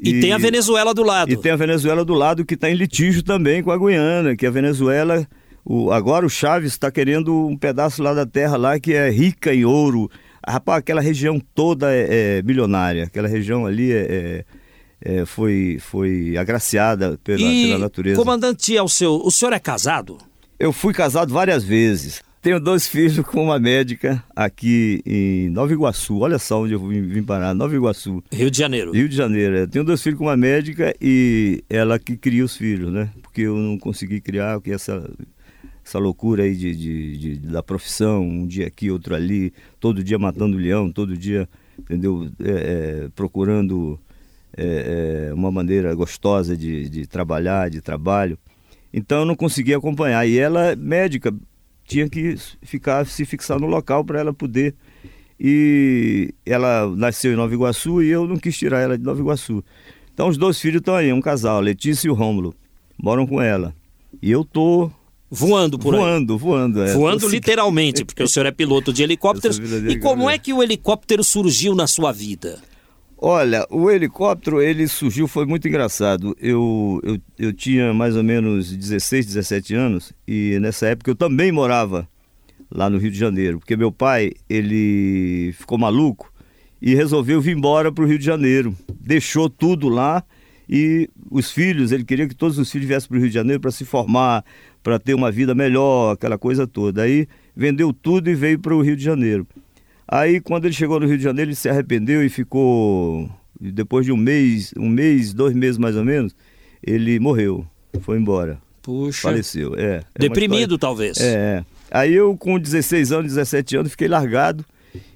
[0.00, 1.30] E, tem a Venezuela do lado.
[1.30, 4.46] E tem a Venezuela do lado que está em litígio também com a Guiana, que
[4.46, 5.26] a Venezuela.
[5.64, 9.54] O, agora o Chaves está querendo um pedaço lá da terra lá que é rica
[9.54, 10.10] em ouro.
[10.46, 13.04] Rapaz, aquela região toda é, é milionária.
[13.04, 14.44] Aquela região ali é,
[15.00, 18.16] é- é- foi, foi agraciada pela, e, pela natureza.
[18.20, 20.18] comandante Alceu, o senhor é casado?
[20.58, 22.22] Eu fui casado várias vezes.
[22.44, 26.18] Tenho dois filhos com uma médica aqui em Nova Iguaçu.
[26.18, 28.22] Olha só onde eu vim, vim parar, Nova Iguaçu.
[28.30, 28.92] Rio de Janeiro.
[28.92, 29.56] Rio de Janeiro.
[29.56, 29.66] é.
[29.66, 33.08] Tenho dois filhos com uma médica e ela que cria os filhos, né?
[33.22, 35.10] Porque eu não consegui criar, porque essa,
[35.82, 40.18] essa loucura aí de, de- de- da profissão, um dia aqui, outro ali, todo dia
[40.18, 42.28] matando leão, todo dia, entendeu?
[42.44, 43.98] É, é, procurando
[44.54, 48.36] é, é, uma maneira gostosa de, de trabalhar, de trabalho.
[48.92, 50.28] Então eu não conseguia acompanhar.
[50.28, 51.34] E ela, médica,
[51.86, 54.74] tinha que ficar, se fixar no local para ela poder.
[55.38, 59.64] E ela nasceu em Nova Iguaçu e eu não quis tirar ela de Nova Iguaçu.
[60.12, 62.54] Então os dois filhos estão aí, um casal, Letícia e o Rômulo,
[62.96, 63.74] moram com ela.
[64.22, 64.90] E eu tô
[65.30, 66.00] Voando por aí.
[66.00, 66.82] voando, voando.
[66.82, 66.94] é.
[66.94, 69.58] Voando literalmente, porque o senhor é piloto de helicópteros.
[69.58, 72.62] Verdadeiro E como é que o helicóptero surgiu na sua vida?
[73.26, 76.36] Olha, o helicóptero, ele surgiu, foi muito engraçado.
[76.38, 81.50] Eu, eu, eu tinha mais ou menos 16, 17 anos e nessa época eu também
[81.50, 82.06] morava
[82.70, 86.30] lá no Rio de Janeiro, porque meu pai, ele ficou maluco
[86.82, 88.76] e resolveu vir embora para o Rio de Janeiro.
[89.00, 90.22] Deixou tudo lá
[90.68, 93.58] e os filhos, ele queria que todos os filhos viessem para o Rio de Janeiro
[93.58, 94.44] para se formar,
[94.82, 97.00] para ter uma vida melhor, aquela coisa toda.
[97.00, 99.46] Aí vendeu tudo e veio para o Rio de Janeiro.
[100.06, 103.28] Aí quando ele chegou no Rio de Janeiro, ele se arrependeu e ficou.
[103.60, 106.34] Depois de um mês, um mês, dois meses mais ou menos,
[106.82, 107.66] ele morreu.
[108.00, 108.58] Foi embora.
[108.82, 109.22] Puxa.
[109.22, 109.74] Faleceu.
[109.76, 110.02] É.
[110.14, 111.18] é Deprimido, talvez.
[111.18, 111.64] É, é.
[111.90, 114.64] Aí eu, com 16 anos, 17 anos, fiquei largado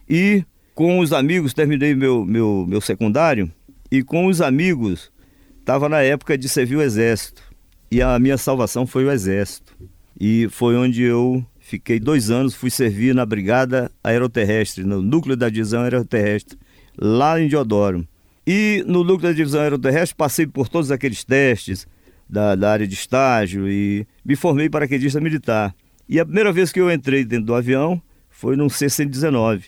[0.08, 3.50] e com os amigos terminei meu, meu, meu secundário
[3.90, 5.10] e com os amigos
[5.58, 7.42] estava na época de servir o exército
[7.90, 9.74] e a minha salvação foi o exército
[10.20, 15.48] e foi onde eu fiquei dois anos fui servir na brigada aeroterrestre no núcleo da
[15.48, 16.58] divisão aeroterrestre
[16.96, 18.06] lá em Diodoro
[18.46, 21.86] e no núcleo da divisão aeroterrestre passei por todos aqueles testes
[22.28, 25.74] da, da área de estágio e me formei paraquedista militar
[26.08, 28.00] e a primeira vez que eu entrei dentro do avião
[28.30, 29.64] foi num C-119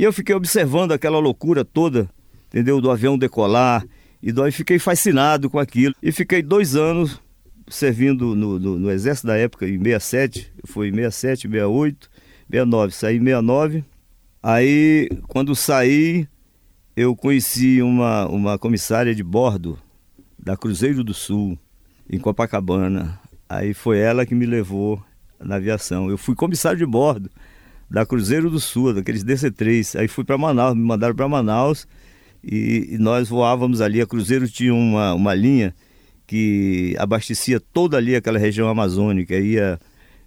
[0.00, 2.08] e eu fiquei observando aquela loucura toda,
[2.46, 2.80] entendeu?
[2.80, 3.84] Do avião decolar.
[4.22, 5.94] E daí fiquei fascinado com aquilo.
[6.02, 7.20] E fiquei dois anos
[7.70, 10.52] servindo no, no, no Exército da época, em 67.
[10.64, 12.10] Foi em 67, 68,
[12.50, 12.94] 69.
[12.94, 13.84] Saí em 69.
[14.42, 16.26] Aí, quando saí,
[16.96, 19.78] eu conheci uma, uma comissária de bordo
[20.38, 21.58] da Cruzeiro do Sul,
[22.08, 23.18] em Copacabana.
[23.48, 25.02] Aí foi ela que me levou
[25.38, 26.10] na aviação.
[26.10, 27.30] Eu fui comissário de bordo
[27.90, 29.98] da Cruzeiro do Sul, daqueles DC-3.
[29.98, 31.86] Aí fui para Manaus, me mandaram para Manaus
[32.42, 34.00] e, e nós voávamos ali.
[34.00, 35.74] A Cruzeiro tinha uma, uma linha
[36.30, 39.80] que abastecia toda ali aquela região amazônica, ia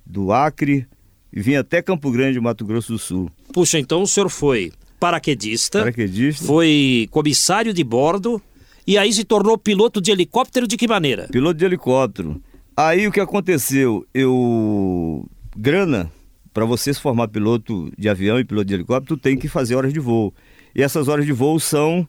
[0.06, 0.86] do Acre
[1.32, 3.32] e vinha até Campo Grande, Mato Grosso do Sul.
[3.54, 8.42] Puxa, então o senhor foi paraquedista, Paraquedista, foi comissário de bordo
[8.86, 11.30] e aí se tornou piloto de helicóptero de que maneira?
[11.32, 12.42] piloto de helicóptero.
[12.76, 14.06] Aí o que aconteceu?
[14.13, 15.26] Eu.
[15.56, 16.12] Grana,
[16.54, 19.94] para você se formar piloto de avião e piloto de helicóptero, tem que fazer horas
[19.94, 20.34] de voo.
[20.76, 22.06] E essas horas de voo são.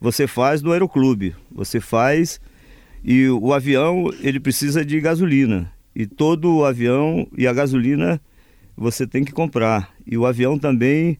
[0.00, 1.32] Você faz no aeroclube.
[1.52, 2.40] Você faz.
[3.08, 5.72] E o avião, ele precisa de gasolina.
[5.94, 8.20] E todo o avião e a gasolina
[8.76, 9.94] você tem que comprar.
[10.04, 11.16] E o avião também,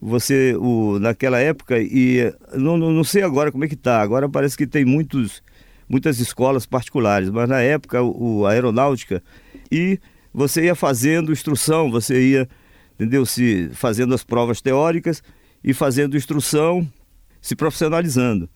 [0.00, 4.00] você, o, naquela época, e não, não, sei agora como é que tá.
[4.00, 5.42] Agora parece que tem muitos,
[5.86, 9.22] muitas escolas particulares, mas na época o, a aeronáutica
[9.70, 10.00] e
[10.32, 12.48] você ia fazendo instrução, você ia,
[12.94, 13.26] entendeu?
[13.26, 15.22] Se fazendo as provas teóricas
[15.62, 16.90] e fazendo instrução,
[17.42, 18.48] se profissionalizando.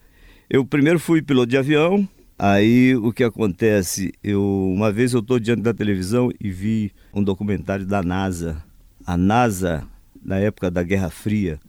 [0.49, 2.09] Eu primeiro fui piloto de avião,
[2.41, 7.23] aí o que acontece, eu uma vez eu estou diante da televisão e vi um
[7.23, 8.63] documentário da NASA.
[9.05, 9.83] A NASA,
[10.23, 11.59] na época da Guerra Fria,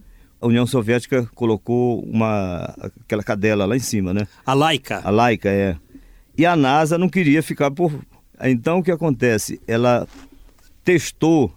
[0.41, 4.27] a União Soviética colocou uma aquela cadela lá em cima, né?
[4.47, 5.03] A laica.
[5.05, 5.77] A Laika é.
[6.37, 7.93] E a NASA não queria ficar por.
[8.41, 9.61] Então o que acontece?
[9.69, 10.09] Ela
[10.83, 11.55] testou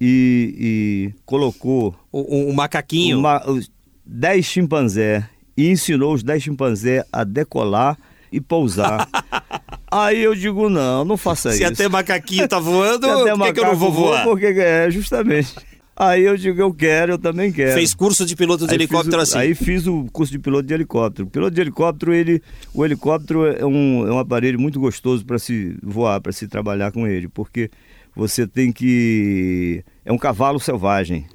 [0.00, 3.18] e, e colocou O, o macaquinho.
[3.18, 3.70] uma, os
[4.06, 7.98] 10 chimpanzé e ensinou os 10 chimpanzé a decolar
[8.32, 9.08] e pousar.
[9.90, 11.72] Aí eu digo, não, não faça Se isso.
[11.72, 14.24] até macaquinho tá voando, Se por que, que eu não macaco vou voa, voar?
[14.24, 15.54] Porque é, justamente.
[15.94, 17.74] Aí eu digo, eu quero, eu também quero.
[17.74, 19.36] Fez curso de piloto de Aí helicóptero o- assim.
[19.38, 21.28] Aí fiz o curso de piloto de helicóptero.
[21.28, 22.42] Piloto de helicóptero, ele,
[22.72, 26.90] o helicóptero é um, é um aparelho muito gostoso para se voar, para se trabalhar
[26.90, 27.70] com ele, porque
[28.16, 29.84] você tem que.
[30.04, 31.26] É um cavalo selvagem.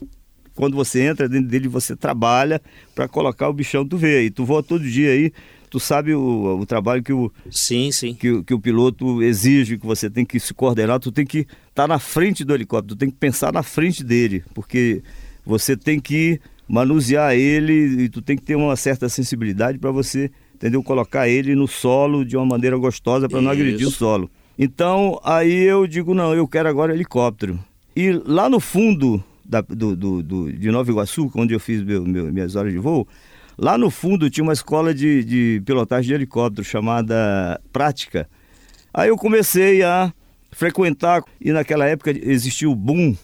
[0.56, 2.60] Quando você entra dentro dele, você trabalha
[2.96, 4.32] para colocar o bichão, tu vê aí.
[4.32, 5.32] Tu voa todo dia aí,
[5.69, 8.13] tu sabe o, o trabalho que o, Sim, sim.
[8.13, 11.88] que, que o piloto exige, que você tem que se coordenar, tu tem que estar
[11.88, 15.01] na frente do helicóptero, tu tem que pensar na frente dele, porque
[15.45, 20.30] você tem que manusear ele e tu tem que ter uma certa sensibilidade para você,
[20.56, 20.84] entendeu?
[20.84, 24.30] Colocar ele no solo de uma maneira gostosa para não agredir o solo.
[24.60, 27.60] Então, aí eu digo, não, eu quero agora helicóptero.
[27.95, 32.03] E lá no fundo da- do, do- do- de Nova Iguaçu, onde eu fiz meu-
[32.03, 33.08] meu- minhas horas de voo,
[33.58, 38.30] lá no fundo tinha uma escola de, de pilotagem de helicóptero chamada Prática.
[38.93, 40.13] Aí eu comecei a
[40.52, 43.15] frequentar, e naquela época existia o boom,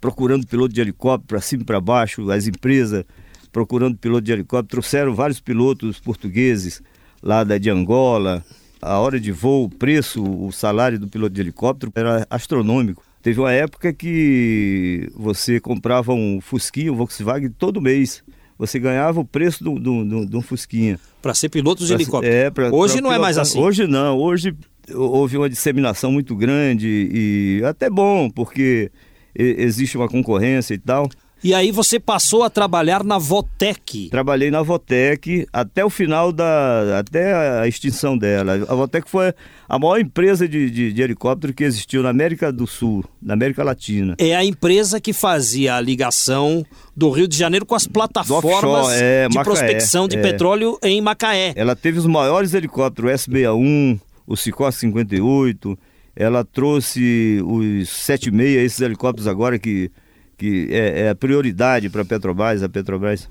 [0.00, 3.04] procurando piloto de helicóptero para cima e para baixo, as empresas
[3.52, 6.82] procurando piloto de helicóptero, trouxeram vários pilotos portugueses
[7.22, 8.44] lá da, de Angola,
[8.80, 13.04] a hora de voo, o preço, o salário do piloto de helicóptero era astronômico.
[13.22, 18.24] Teve uma época que você comprava um Fusquinha, um Volkswagen, todo mês.
[18.60, 21.00] Você ganhava o preço de um- Fusquinha.
[21.22, 22.34] Para ser piloto de Pra- helicóptero.
[22.34, 23.50] é, pra- Hoje pra não é mais pilotar.
[23.52, 23.58] assim.
[23.58, 24.54] Hoje não, hoje
[24.94, 28.90] houve uma disseminação muito grande e até bom, porque
[29.34, 31.08] existe uma concorrência e tal.
[31.42, 34.10] E aí você passou a trabalhar na Votec.
[34.10, 36.98] Trabalhei na Votec até o final da.
[36.98, 38.66] até a extinção dela.
[38.68, 39.32] A Votec foi
[39.66, 43.64] a maior empresa de, de, de helicóptero que existiu na América do Sul, na América
[43.64, 44.14] Latina.
[44.18, 48.94] É a empresa que fazia a ligação do Rio de Janeiro com as plataformas offshore,
[48.94, 50.20] é, de Macaé, prospecção de é.
[50.22, 51.54] petróleo em Macaé.
[51.56, 55.78] Ela teve os maiores helicópteros, o S61, o Sikorsky 58.
[56.14, 59.90] Ela trouxe os 76, esses helicópteros agora que,
[60.40, 63.28] que é, é a prioridade para a Petrobras, a Petrobras.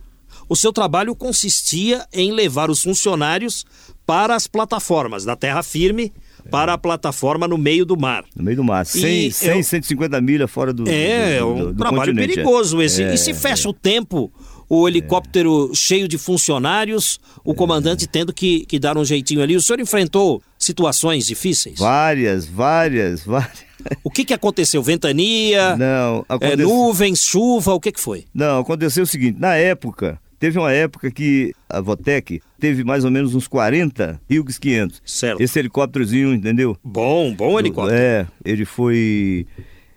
[0.47, 3.65] O seu trabalho consistia em levar os funcionários
[4.05, 6.13] para as plataformas, da terra firme
[6.51, 8.23] para a plataforma no meio do mar.
[8.35, 8.85] No meio do mar.
[8.85, 10.87] 100, E 100 eu- 150 milhas fora do.
[10.87, 12.35] É, do, do- um do trabalho continente, é.
[12.43, 13.03] perigoso esse.
[13.03, 14.31] É, e se fecha o tempo,
[14.69, 19.55] o helicóptero cheio de funcionários, o comandante tendo que, que dar um jeitinho ali.
[19.55, 21.79] O senhor enfrentou situações difíceis?
[21.79, 23.69] Várias, várias, várias.
[24.03, 24.83] O que, que aconteceu?
[24.83, 28.25] Ventania, Não, é, nuvens, chuva, o que, que foi?
[28.33, 33.09] não, aconteceu o seguinte: na época, teve uma época que a Votec teve mais ou
[33.11, 35.01] menos uns 40 Hughes 500.
[35.05, 35.41] Certo.
[35.41, 36.75] Esse helicópterozinho, entendeu?
[36.83, 37.97] Bom, bom helicóptero.
[37.97, 39.47] É, ele foi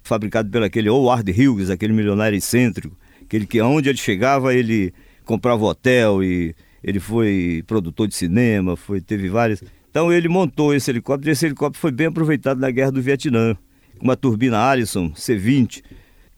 [0.02, 4.94] fabricado pelo aquele Howard Hughes, aquele milionário excêntrico, aquele que onde ele chegava ele
[5.24, 9.62] comprava hotel e ele foi produtor de cinema, foi teve várias.
[9.92, 13.54] Então ele montou esse helicóptero e esse helicóptero foi bem aproveitado na guerra do Vietnã,
[13.98, 15.82] com uma turbina Allison C20.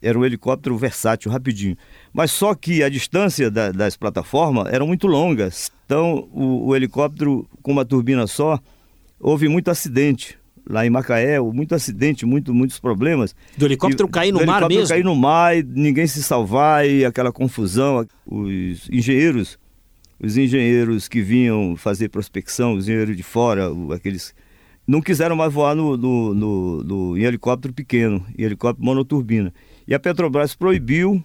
[0.03, 1.77] Era um helicóptero versátil, rapidinho.
[2.13, 5.71] Mas só que a distância da- das plataformas eram muito longas.
[5.87, 8.59] Então o, o helicóptero com uma turbina só
[9.21, 10.37] houve muito acidente
[10.69, 13.37] lá em Macaé, muito acidente, muito, muitos problemas.
[13.57, 14.95] Do helicóptero E- cair no do mar helicóptero mesmo?
[14.95, 18.05] cair no mar e ninguém se salvar e aquela confusão.
[18.27, 19.59] Os engenheiros,
[20.25, 24.35] os engenheiros que vinham fazer prospecção, os engenheiros de fora, aqueles
[24.87, 29.53] não quiseram mais voar no, no- no- no- em helicóptero pequeno, em helicóptero monoturbina.
[29.87, 31.23] E a Petrobras proibiu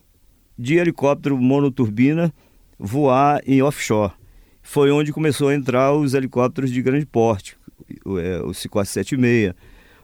[0.58, 2.34] de helicóptero monoturbina
[2.78, 4.14] voar em offshore.
[4.62, 7.58] Foi onde começou a entrar os helicópteros de grande porte,
[8.06, 9.54] o, é, o Sikorsky 76,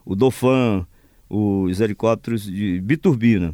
[0.05, 0.85] o Dauphin,
[1.29, 3.53] os helicópteros de biturbina.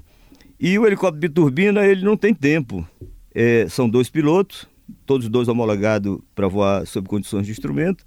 [0.60, 2.88] E o helicóptero biturbina, ele não tem tempo.
[3.34, 4.68] É, são dois pilotos,
[5.06, 8.04] todos dois homologados para voar sob condições de instrumento,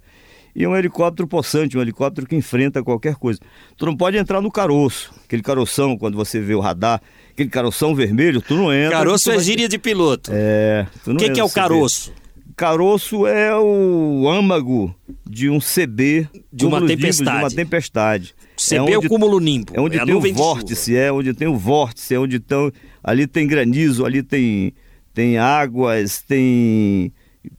[0.55, 3.39] e um helicóptero possante, um helicóptero que enfrenta qualquer coisa.
[3.75, 7.93] Tu não pode entrar no caroço, aquele caroção, quando você vê o radar, aquele caroção
[7.93, 8.91] vermelho, tu não entra.
[8.97, 10.31] Caroço é gíria de piloto.
[10.33, 11.55] É, o que, que é o no CB.
[11.61, 12.13] caroço?
[12.55, 14.95] Caroço é o âmago
[15.29, 17.37] de um CB De uma tempestade.
[17.37, 18.35] De uma tempestade.
[18.55, 19.73] CB é, o onde- cúmulo nimbo.
[19.75, 22.71] É onde a tem o vórtice, é onde tem o vórtice, é onde estão.
[23.03, 24.73] Ali tem granizo, ali tem,
[25.15, 27.11] tem águas, tem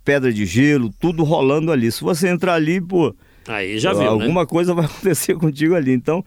[0.05, 1.91] pedra de gelo, tudo rolando ali.
[1.91, 3.15] Se você entrar ali, pô.
[3.49, 4.09] Aí já viu, né?
[4.09, 5.93] alguma coisa vai acontecer contigo ali.
[5.93, 6.25] Então,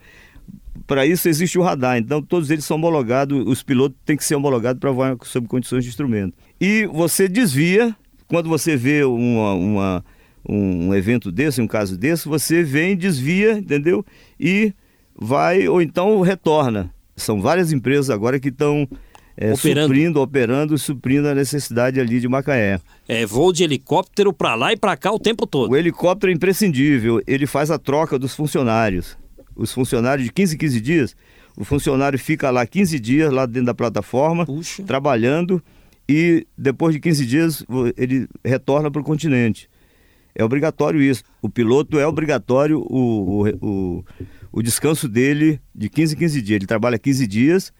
[0.86, 1.96] para isso existe o radar.
[1.98, 5.84] Então, todos eles são homologados, os pilotos têm que ser homologados para voar sob condições
[5.84, 6.34] de instrumento.
[6.60, 7.94] E você desvia,
[8.26, 10.04] quando você vê uma, uma-
[10.48, 14.04] um evento desse, um caso desse, você vem, desvia, entendeu?
[14.38, 14.72] E
[15.14, 16.90] vai, ou então retorna.
[17.14, 18.88] São várias empresas agora que estão
[19.40, 19.88] é, Operando.
[19.88, 22.78] suprindo, operando, suprindo a necessidade ali de Macaé.
[23.08, 25.70] É voo de helicóptero pra lá e pra cá o tempo todo.
[25.72, 29.16] O helicóptero é imprescindível, ele faz a troca dos funcionários.
[29.56, 31.16] Os funcionários de 15 em 15 dias,
[31.56, 34.82] O funcionário fica lá 15 dias, lá dentro da plataforma, Puxa.
[34.84, 35.62] trabalhando,
[36.08, 37.64] e depois de 15 dias
[37.96, 39.68] ele retorna para o continente.
[40.34, 41.22] É obrigatório isso.
[41.40, 44.04] O piloto é obrigatório o, o, o,
[44.52, 46.56] o descanso dele de 15 em 15 dias.
[46.56, 47.72] Ele trabalha 15 dias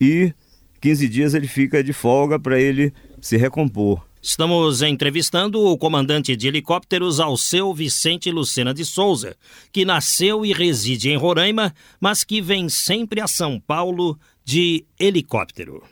[0.00, 0.32] e
[0.80, 4.06] 15 dias ele fica de folga para ele se recompor.
[4.20, 9.36] Estamos entrevistando o comandante de helicópteros Alceu Vicente Lucena de Souza,
[9.72, 15.82] que nasceu e reside em Roraima, mas que vem sempre a São Paulo de helicóptero.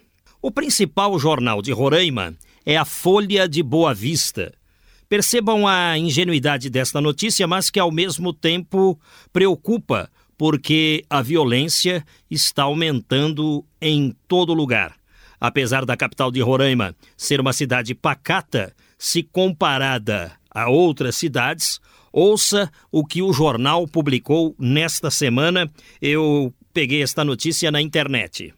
[0.43, 2.35] O principal jornal de Roraima
[2.65, 4.53] é a Folha de Boa Vista.
[5.09, 8.99] Percebam a ingenuidade desta notícia, mas que ao mesmo tempo
[9.33, 14.95] preocupa, porque a violência está aumentando em todo lugar.
[15.41, 21.81] Apesar da capital de Roraima ser uma cidade pacata, se comparada a outras cidades,
[22.13, 25.71] ouça o que o jornal publicou nesta semana.
[26.01, 28.55] Eu peguei esta notícia na internet.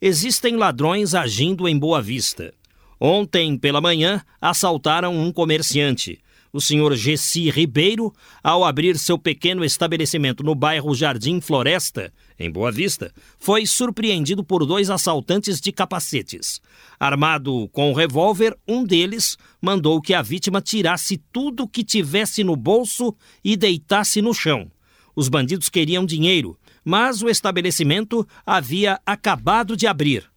[0.00, 2.52] Existem ladrões agindo em Boa Vista.
[3.00, 6.20] Ontem pela manhã assaltaram um comerciante.
[6.54, 8.12] O senhor Gessi Ribeiro,
[8.44, 14.66] ao abrir seu pequeno estabelecimento no bairro Jardim Floresta, em Boa Vista, foi surpreendido por
[14.66, 16.60] dois assaltantes de capacetes.
[17.00, 22.54] Armado com um revólver, um deles mandou que a vítima tirasse tudo que tivesse no
[22.54, 24.70] bolso e deitasse no chão.
[25.16, 30.30] Os bandidos queriam dinheiro, mas o estabelecimento havia acabado de abrir.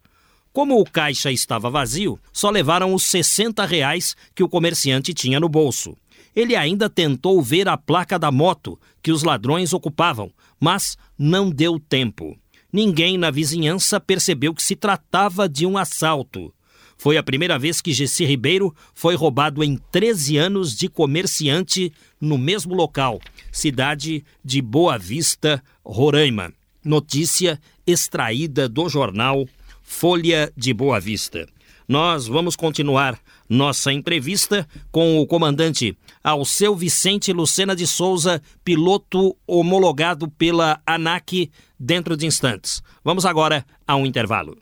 [0.53, 5.49] Como o caixa estava vazio, só levaram os 60 reais que o comerciante tinha no
[5.49, 5.97] bolso.
[6.36, 11.79] Ele ainda tentou ver a placa da moto que os ladrões ocupavam, mas não deu
[11.79, 12.38] tempo.
[12.71, 16.53] Ninguém na vizinhança percebeu que se tratava de um assalto.
[16.97, 22.38] Foi a primeira vez que Gessi Ribeiro foi roubado em 13 anos de comerciante no
[22.38, 23.21] mesmo local,
[23.51, 26.51] cidade de Boa Vista, Roraima.
[26.83, 29.47] Notícia extraída do jornal
[29.83, 31.47] Folha de Boa Vista.
[31.88, 35.95] Nós vamos continuar nossa entrevista com o comandante
[36.26, 42.82] Alceu Vicente Lucena de Souza, piloto homologado pela ANAC, dentro de instantes.
[43.03, 44.57] Vamos agora a um intervalo.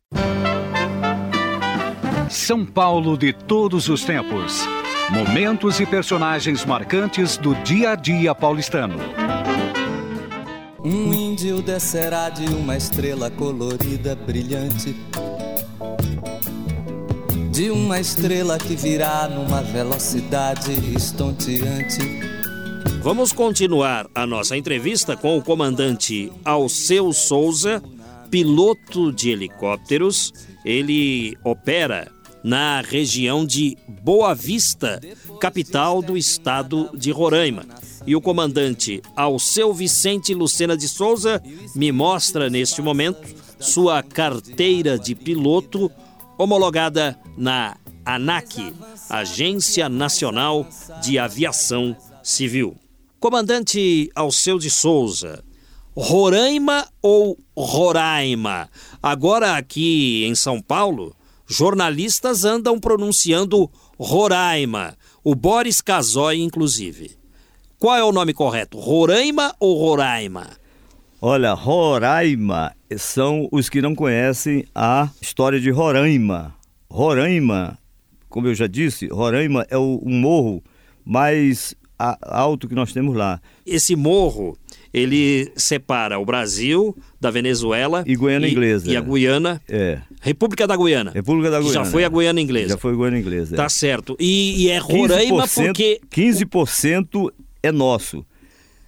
[2.30, 4.68] São Paulo de todos os tempos.
[5.09, 8.97] Momentos e personagens marcantes do dia a dia paulistano.
[10.84, 14.93] Um índio descerá de uma estrela colorida, brilhante.
[17.54, 21.99] De uma estrela que virá numa velocidade estonteante.
[23.04, 27.80] Vamos continuar a nossa entrevista com o comandante Alceu Souza,
[28.32, 30.34] piloto de helicópteros.
[30.66, 32.12] Ele opera
[32.43, 34.99] na região de Boa Vista,
[35.39, 37.66] capital do estado de Roraima.
[38.08, 41.39] E o comandante Alceu Vicente Lucena de Souza
[41.76, 43.22] me mostra neste momento
[43.60, 45.91] sua carteira de piloto
[46.38, 48.73] homologada na ANAC,
[49.09, 50.67] Agência Nacional
[51.01, 52.75] de Aviação Civil.
[53.19, 55.43] Comandante Alceu de Souza,
[55.95, 58.69] Roraima ou Roraima?
[59.01, 61.15] Agora aqui em São Paulo,
[61.47, 67.15] jornalistas andam pronunciando Roraima, o Boris Casoy inclusive.
[67.79, 68.79] Qual é o nome correto?
[68.79, 70.62] Roraima ou Roraima?
[71.26, 76.53] Olha, Roraima são os que não conhecem a história de Roraima.
[76.91, 77.78] Roraima,
[78.28, 80.61] como eu já disse, Roraima é o, um morro
[81.05, 83.39] mais a- alto que nós temos lá.
[83.65, 84.57] Esse morro,
[84.93, 88.91] ele separa o Brasil da Venezuela E Guiana Inglesa.
[88.91, 91.11] E a Guiana, É, República da Guiana.
[91.11, 91.74] República da Guiana.
[91.74, 92.69] Já foi a Guiana Inglesa.
[92.71, 93.55] Já foi Guiana Inglesa.
[93.55, 93.69] Tá é.
[93.69, 94.17] certo.
[94.19, 97.32] E, e é Roraima 15%, porque 15%
[97.63, 98.26] é nosso,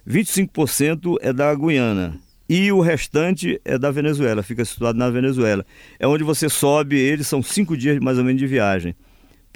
[0.06, 5.64] 25% é da Guiana e o restante é da Venezuela, fica situado na Venezuela.
[5.98, 8.94] É onde você sobe, eles são cinco dias mais ou menos de viagem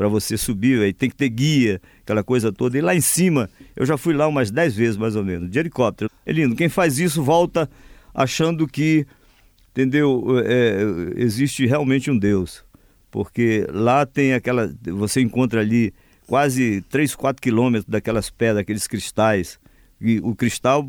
[0.01, 2.79] para você subir, aí tem que ter guia, aquela coisa toda.
[2.79, 5.59] E lá em cima, eu já fui lá umas 10 vezes mais ou menos, de
[5.59, 6.11] helicóptero.
[6.25, 7.69] É lindo, quem faz isso volta
[8.15, 9.07] achando que,
[9.73, 10.81] entendeu, é,
[11.17, 12.65] existe realmente um Deus.
[13.11, 15.93] Porque lá tem aquela, você encontra ali
[16.27, 19.59] quase 3, 4 quilômetros daquelas pedras, aqueles cristais.
[20.01, 20.89] E o cristal,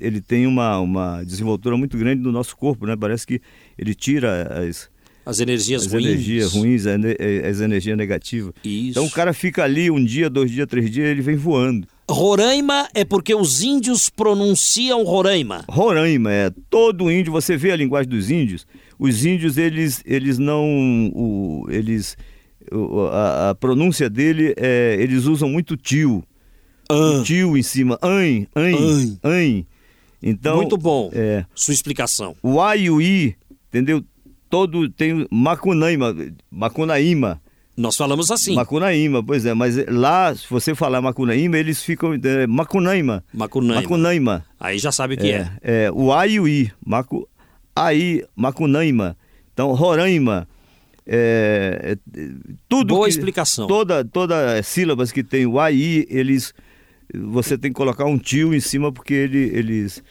[0.00, 2.96] ele tem uma, uma desenvoltura muito grande no nosso corpo, né?
[2.96, 3.40] Parece que
[3.78, 4.88] ele tira as,
[5.24, 6.04] as energias as ruins.
[6.06, 7.16] energias ruins, ene-
[7.48, 8.52] as energias negativas.
[8.64, 8.90] Isso.
[8.90, 11.86] Então o cara fica ali um dia, dois dias, três dias, ele vem voando.
[12.10, 15.64] Roraima é porque os índios pronunciam Roraima.
[15.68, 18.66] Roraima é todo índio, você vê a linguagem dos índios,
[18.98, 20.66] os índios eles eles não
[21.14, 22.16] o, eles
[22.72, 26.24] o- a, a pronúncia dele é eles usam muito tio.
[26.90, 27.22] Ah.
[27.24, 29.64] Tio em cima, an, an, An.
[30.22, 31.10] Então, Muito bom.
[31.12, 32.36] É, Sua explicação.
[32.42, 33.36] o A e o I,
[33.68, 34.04] entendeu?
[34.48, 36.14] Todo tem Macunaíma,
[36.50, 37.40] Macunaíma,
[37.76, 38.54] Nós falamos assim.
[38.54, 43.80] Macunaíma, pois é, mas lá, se você falar Macunaíma, eles ficam é, Macunaíma, Macunaíma.
[43.82, 44.44] Macunaíma.
[44.58, 45.50] Aí já sabe o que é.
[45.62, 47.26] É, é, o A e o I, Macu,
[47.74, 49.16] Aí, Macunaíma,
[49.54, 50.46] então Roraima,
[51.06, 52.28] é, é,
[52.68, 53.66] tudo Boa que- explicação.
[53.66, 56.52] Toda, toda as sílabas que tem o A e I, eles,
[57.14, 60.02] você tem que colocar um tio em cima porque ele, eles,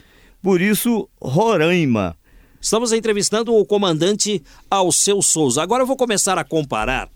[0.41, 2.15] por isso Roraima,
[2.61, 5.63] Estamos entrevistando o comandante Alceu Souza.
[5.63, 7.07] Agora eu vou começar a comparar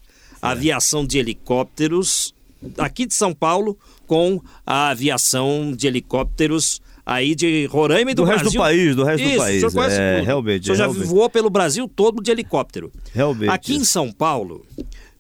[0.42, 2.34] a aviação de helicópteros
[2.78, 3.78] aqui de São Paulo
[4.08, 8.60] com a aviação de helicópteros aí de Roraima e do, Do resto Brasil.
[8.62, 10.26] do país, do resto do Isso, país, O senhor conhece é, tudo.
[10.26, 11.08] realmente, O senhor já realmente.
[11.08, 12.90] voou pelo Brasil todo de helicóptero.
[13.14, 13.50] Realmente.
[13.50, 14.66] Aqui em São Paulo,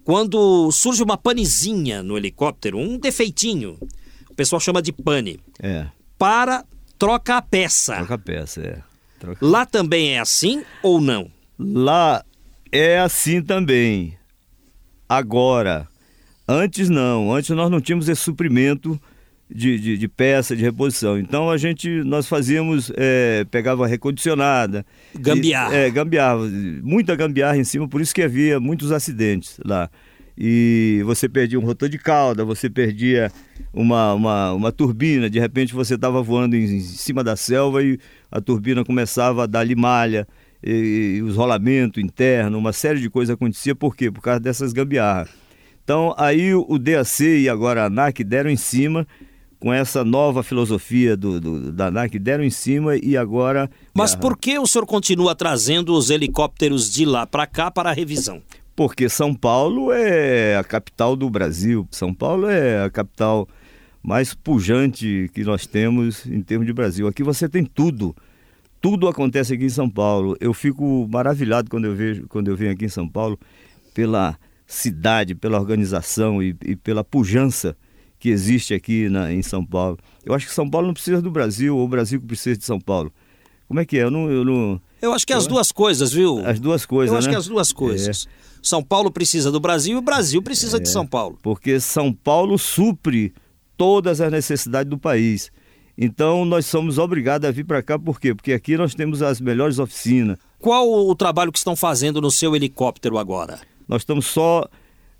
[0.06, 3.78] quando surge uma panezinha no helicóptero, um defeitinho,
[4.34, 5.86] o pessoal chama de pane, é,
[6.18, 6.66] para,
[6.98, 7.96] troca a peça.
[7.98, 8.80] troca a peça, é.
[9.20, 11.30] Troca- Lá também é assim ou não?
[11.58, 12.24] Lá
[12.72, 14.18] é assim também.
[15.08, 15.88] Agora,
[16.48, 19.00] antes não, antes nós não tínhamos esse suprimento
[19.50, 21.18] de, de, de peça, de reposição.
[21.20, 24.86] Então a gente, nós fazíamos, é, pegava recondicionada.
[25.16, 25.76] Gambiarra.
[25.76, 26.40] E, é, gambiarra,
[26.82, 29.90] muita gambiarra em cima, por isso que havia muitos acidentes lá.
[30.38, 33.32] E você perdia um rotor de cauda, você perdia
[33.72, 38.00] uma, uma, uma turbina, de repente você estava voando em, em cima da selva e
[38.32, 40.28] a turbina começava a dar limalha,
[40.64, 44.10] e, e os rolamentos internos, uma série de coisas acontecia, por quê?
[44.10, 45.30] Por causa dessas gambiarras.
[45.84, 49.06] Então aí o DAC e agora a ANAC deram em cima
[49.60, 53.70] com essa nova filosofia do, do- da ANAC, deram em cima e agora...
[53.94, 57.94] Mas por que o senhor continua trazendo os helicópteros de lá para cá para a
[57.94, 58.42] revisão?
[58.76, 61.88] Porque São Paulo é a capital do Brasil.
[61.92, 63.48] São Paulo é a capital
[64.02, 67.08] mais pujante que nós temos em termos de Brasil.
[67.08, 68.16] Aqui você tem tudo.
[68.82, 70.36] Tudo acontece aqui em São Paulo.
[70.42, 73.40] Eu fico maravilhado quando eu vejo, quando eu venho aqui em São Paulo
[73.94, 77.78] pela cidade, pela organização e, e pela pujança
[78.20, 79.98] que existe aqui na- em São Paulo.
[80.26, 82.66] Eu acho que São Paulo não precisa do Brasil, ou o Brasil que precisa de
[82.66, 83.14] São Paulo.
[83.68, 84.04] Como é que é?
[84.04, 84.82] Eu não, eu não...
[85.02, 86.46] Eu acho que é as duas coisas, viu?
[86.46, 87.34] As duas coisas, Eu acho né?
[87.34, 88.28] que as duas coisas.
[88.64, 91.38] São Paulo precisa do Brasil e o Brasil precisa de São Paulo.
[91.44, 93.34] porque São Paulo supre
[93.78, 95.52] todas as necessidades do país.
[95.98, 98.34] Então nós somos obrigados a vir para cá, por quê?
[98.34, 100.38] Porque aqui nós temos as melhores oficinas.
[100.60, 103.60] Qual o trabalho que estão fazendo no seu helicóptero agora?
[103.88, 104.68] Nós estamos só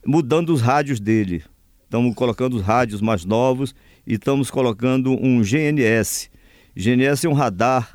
[0.06, 1.44] mudando os rádios dele.
[1.84, 3.76] Estamos colocando os rádios mais novos
[4.08, 6.30] e estamos colocando um GNS.
[6.76, 7.94] GNS é um radar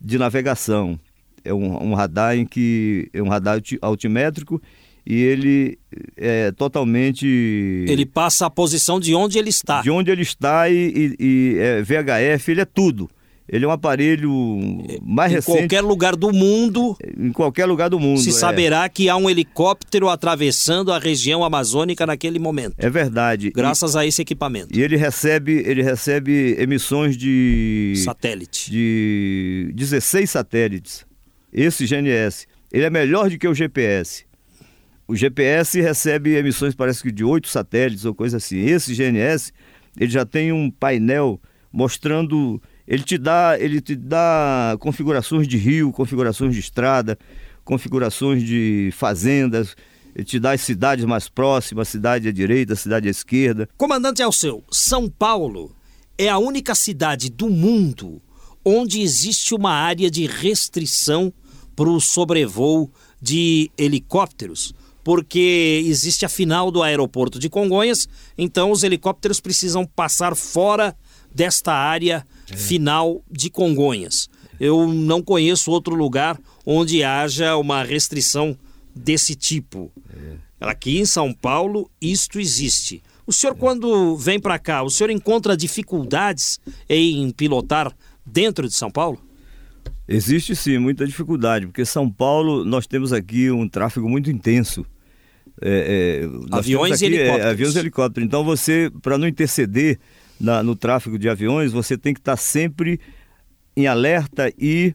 [0.00, 0.98] de navegação.
[1.42, 4.60] É um, um radar em que é um radar alti- altimétrico
[5.06, 5.78] e ele
[6.16, 7.26] é totalmente
[7.88, 9.80] Ele passa a posição de onde ele está.
[9.82, 13.08] de onde ele está e, e- e, é, VHF, ele é tudo.
[13.52, 14.30] Ele é um aparelho
[15.02, 18.20] mais em recente qualquer lugar do mundo em qualquer lugar do mundo.
[18.20, 18.32] se é.
[18.32, 23.50] saberá que há um helicóptero atravessando a região amazônica naquele momento, É verdade.
[23.50, 24.68] graças a esse equipamento.
[24.72, 28.70] E, e ele recebe, ele recebe emissões de Satélite.
[28.70, 31.04] de 16 satélites.
[31.52, 34.24] Esse GNS, ele é melhor do que o GPS.
[35.10, 38.60] O GPS recebe emissões, parece que de oito satélites ou coisa assim.
[38.60, 39.52] Esse GNS,
[39.98, 41.40] ele já tem um painel
[41.72, 47.18] mostrando, ele te dá, ele te dá configurações de rio, configurações de estrada,
[47.64, 49.74] configurações de fazendas,
[50.14, 53.68] ele te dá as cidades mais próximas, cidade à direita, cidade à esquerda.
[53.76, 55.74] Comandante Alceu, São Paulo
[56.16, 58.22] é a única cidade do mundo
[58.64, 61.32] onde existe uma área de restrição
[61.74, 64.72] para o sobrevoo de helicópteros,
[65.02, 70.96] porque existe a final do aeroporto de Congonhas, então os helicópteros precisam passar fora
[71.34, 74.28] desta área final de Congonhas.
[74.58, 78.56] Eu não conheço outro lugar onde haja uma restrição
[78.94, 79.90] desse tipo.
[80.60, 83.02] Aqui em São Paulo, isto existe.
[83.26, 87.94] O senhor, quando vem para cá, o senhor encontra dificuldades em pilotar
[88.26, 89.18] dentro de São Paulo?
[90.12, 94.84] Existe sim muita dificuldade, porque São Paulo nós temos aqui um tráfego muito intenso.
[95.62, 97.50] É, é, Aviões temos e aqui, é, helicópteros.
[97.52, 98.26] aviões e helicópteros.
[98.26, 99.98] Então você, para não interceder
[100.40, 102.98] na- no tráfego de aviões, você tem que estar sempre
[103.76, 104.94] em alerta e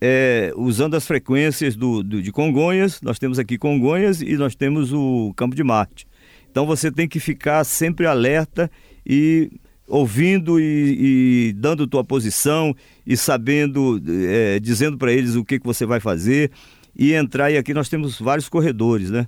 [0.00, 3.00] é, usando as frequências do, do- de Congonhas.
[3.02, 6.06] Nós temos aqui Congonhas e nós temos o Campo de Marte.
[6.50, 8.70] Então você tem que ficar sempre alerta
[9.04, 9.50] e
[9.88, 12.74] ouvindo e, e dando tua posição
[13.06, 16.50] e sabendo, é, dizendo para eles o que, que você vai fazer
[16.96, 17.50] e entrar.
[17.50, 19.26] E aqui nós temos vários corredores, né?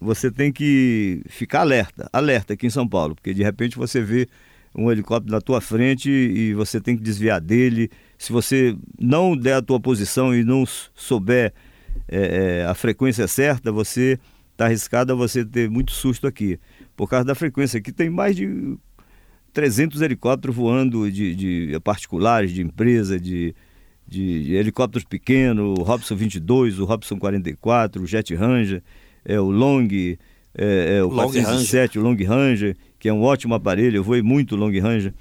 [0.00, 4.28] Você tem que ficar alerta, alerta aqui em São Paulo, porque de repente você vê
[4.74, 7.90] um helicóptero na tua frente e você tem que desviar dele.
[8.16, 11.52] Se você não der a tua posição e não souber
[12.06, 14.18] é, a frequência certa, você
[14.52, 16.60] está arriscado a você ter muito susto aqui.
[16.96, 18.76] Por causa da frequência aqui tem mais de
[19.58, 23.52] 300 helicópteros voando de, de particulares, de empresa, de,
[24.06, 28.80] de, de, helicópteros pequenos, o Robson 22, o Robson 44, o Jet Ranger,
[29.24, 29.88] é, o Long,
[30.54, 32.00] é, é, o Long 407, Ranger.
[32.00, 35.12] o Long Ranger, que é um ótimo aparelho, eu voei muito Long Ranger,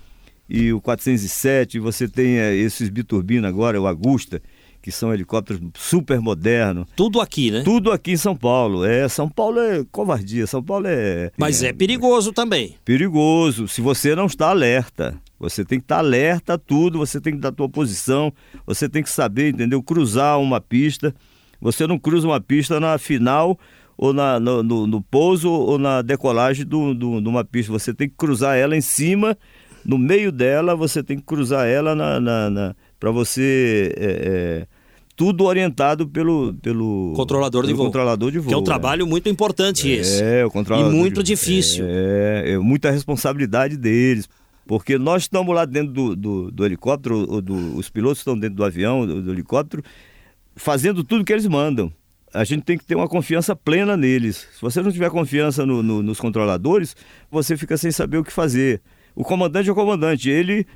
[0.48, 4.40] e o 407, você tem é, esses biturbina agora, o Agusta,
[4.88, 6.88] que são helicópteros super modernos.
[6.96, 7.62] Tudo aqui, né?
[7.62, 8.86] Tudo aqui em São Paulo.
[8.86, 11.30] É, São Paulo é covardia, São Paulo é...
[11.38, 12.78] Mas é, é perigoso também.
[12.86, 15.22] Perigoso, se você não está alerta.
[15.38, 18.32] Você tem que estar alerta a tudo, você tem que dar a tua posição,
[18.66, 19.84] você tem que saber, entendeu?
[19.84, 21.14] Cruzar uma pista.
[21.60, 23.60] Você não cruza uma pista na final
[23.98, 27.74] ou na, no, no, no pouso ou na decolagem de do, do, uma pista.
[27.74, 29.38] Você tem que cruzar ela em cima,
[29.84, 33.94] no meio dela, você tem que cruzar ela na, na, na para você.
[33.98, 34.06] É,
[34.64, 34.77] é,
[35.18, 38.48] tudo orientado pelo, pelo controlador, pelo de, voo, controlador de voo.
[38.48, 39.06] Que é um trabalho é.
[39.06, 40.24] muito importante esse.
[40.24, 40.94] É, o controlador.
[40.94, 41.86] E muito de, difícil.
[41.86, 44.30] É, é, muita responsabilidade deles.
[44.68, 48.64] Porque nós estamos lá dentro do, do, do helicóptero, do, os pilotos estão dentro do
[48.64, 49.82] avião, do, do helicóptero,
[50.56, 51.92] fazendo tudo que eles mandam
[52.34, 54.48] a gente tem que ter uma confiança plena neles.
[54.54, 56.96] Se você não tiver confiança no, no, nos controladores,
[57.32, 58.82] você fica sem saber o que fazer.
[59.16, 60.68] O comandante é o comandante, ele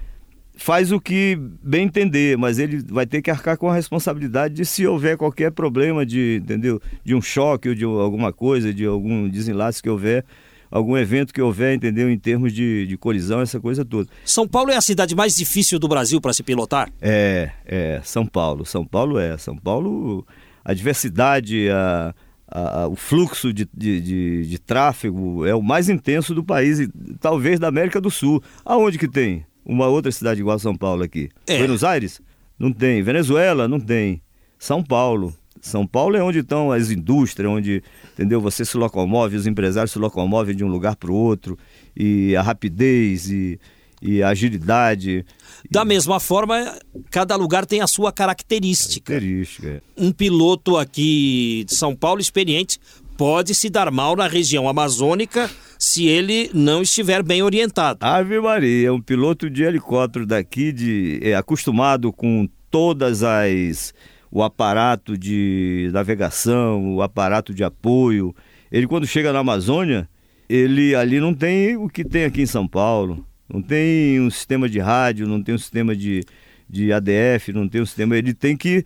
[0.55, 4.65] faz o que bem entender, mas ele vai ter que arcar com a responsabilidade de
[4.65, 6.81] se houver qualquer problema de, entendeu?
[7.03, 10.23] De um choque ou de alguma coisa, de algum desenlace que houver,
[10.69, 12.09] algum evento que houver, entendeu?
[12.09, 14.09] Em termos de, de colisão, essa coisa toda.
[14.23, 16.91] São Paulo é a cidade mais difícil do Brasil para se pilotar?
[17.01, 18.65] É, é, São Paulo.
[18.65, 19.37] São Paulo é.
[19.37, 20.25] São Paulo,
[20.63, 22.13] a diversidade, a,
[22.47, 26.89] a, o fluxo de, de, de, de, tráfego é o mais intenso do país, e
[27.19, 28.41] talvez da América do Sul.
[28.63, 29.45] Aonde que tem?
[29.65, 31.29] Uma outra cidade igual a São Paulo aqui.
[31.47, 31.57] É.
[31.57, 32.21] Buenos Aires?
[32.57, 33.01] Não tem.
[33.01, 33.67] Venezuela?
[33.67, 34.21] Não tem.
[34.59, 35.33] São Paulo.
[35.61, 37.83] São Paulo é onde estão as indústrias, onde,
[38.13, 38.41] entendeu?
[38.41, 41.57] Você se locomove, os empresários se locomovem de um lugar para o outro,
[41.95, 43.59] e a rapidez e,
[44.01, 45.23] e a agilidade.
[45.69, 46.79] Da mesma forma,
[47.11, 49.13] cada lugar tem a sua característica.
[49.13, 49.67] Característica.
[49.69, 49.81] É.
[49.95, 52.79] Um piloto aqui de São Paulo experiente
[53.21, 55.47] pode se dar mal na região amazônica
[55.77, 57.99] se ele não estiver bem orientado.
[58.01, 63.93] Ave Maria, um piloto de helicóptero daqui, de, é, acostumado com todas as
[64.31, 68.35] o aparato de navegação, o aparato de apoio.
[68.71, 70.09] Ele quando chega na Amazônia,
[70.49, 73.23] ele ali não tem o que tem aqui em São Paulo.
[73.47, 76.23] Não tem um sistema de rádio, não tem um sistema de,
[76.67, 78.17] de ADF, não tem um sistema.
[78.17, 78.83] Ele tem que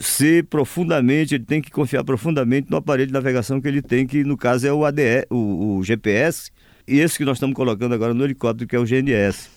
[0.00, 4.24] ser profundamente, ele tem que confiar profundamente no aparelho de navegação que ele tem, que
[4.24, 6.50] no caso é o ADE, o, o GPS,
[6.86, 9.48] e esse que nós estamos colocando agora no helicóptero, que é o GNS.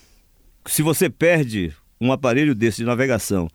[0.66, 3.48] Se você perde um aparelho desse de navegação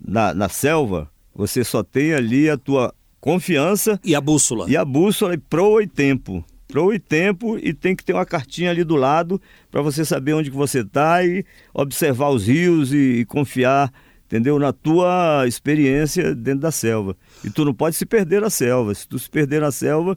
[0.00, 4.66] na, na selva, você só tem ali a tua confiança e a bússola.
[4.68, 6.44] E a bússola e proa e tempo.
[6.68, 10.34] Proa e tempo e tem que ter uma cartinha ali do lado para você saber
[10.34, 13.92] onde que você está e observar os rios e, e confiar
[14.30, 14.60] entendeu?
[14.60, 17.16] Na tua experiência dentro da selva.
[17.42, 18.94] E tu não pode se perder na selva.
[18.94, 20.16] Se tu se perder na selva,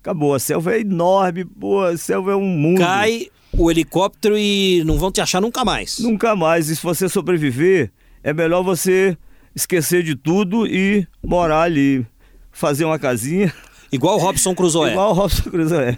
[0.00, 0.34] acabou.
[0.34, 2.78] A selva é enorme, pô, a selva é um mundo.
[2.78, 6.00] Cai o helicóptero e não vão te achar nunca mais.
[6.00, 6.68] Nunca mais.
[6.68, 7.92] E se você sobreviver,
[8.24, 9.16] é melhor você
[9.54, 12.04] esquecer de tudo e morar ali.
[12.50, 13.52] Fazer uma casinha.
[13.92, 14.90] Igual o Robson Crusoe.
[14.90, 15.96] Igual o Robson Crusoe.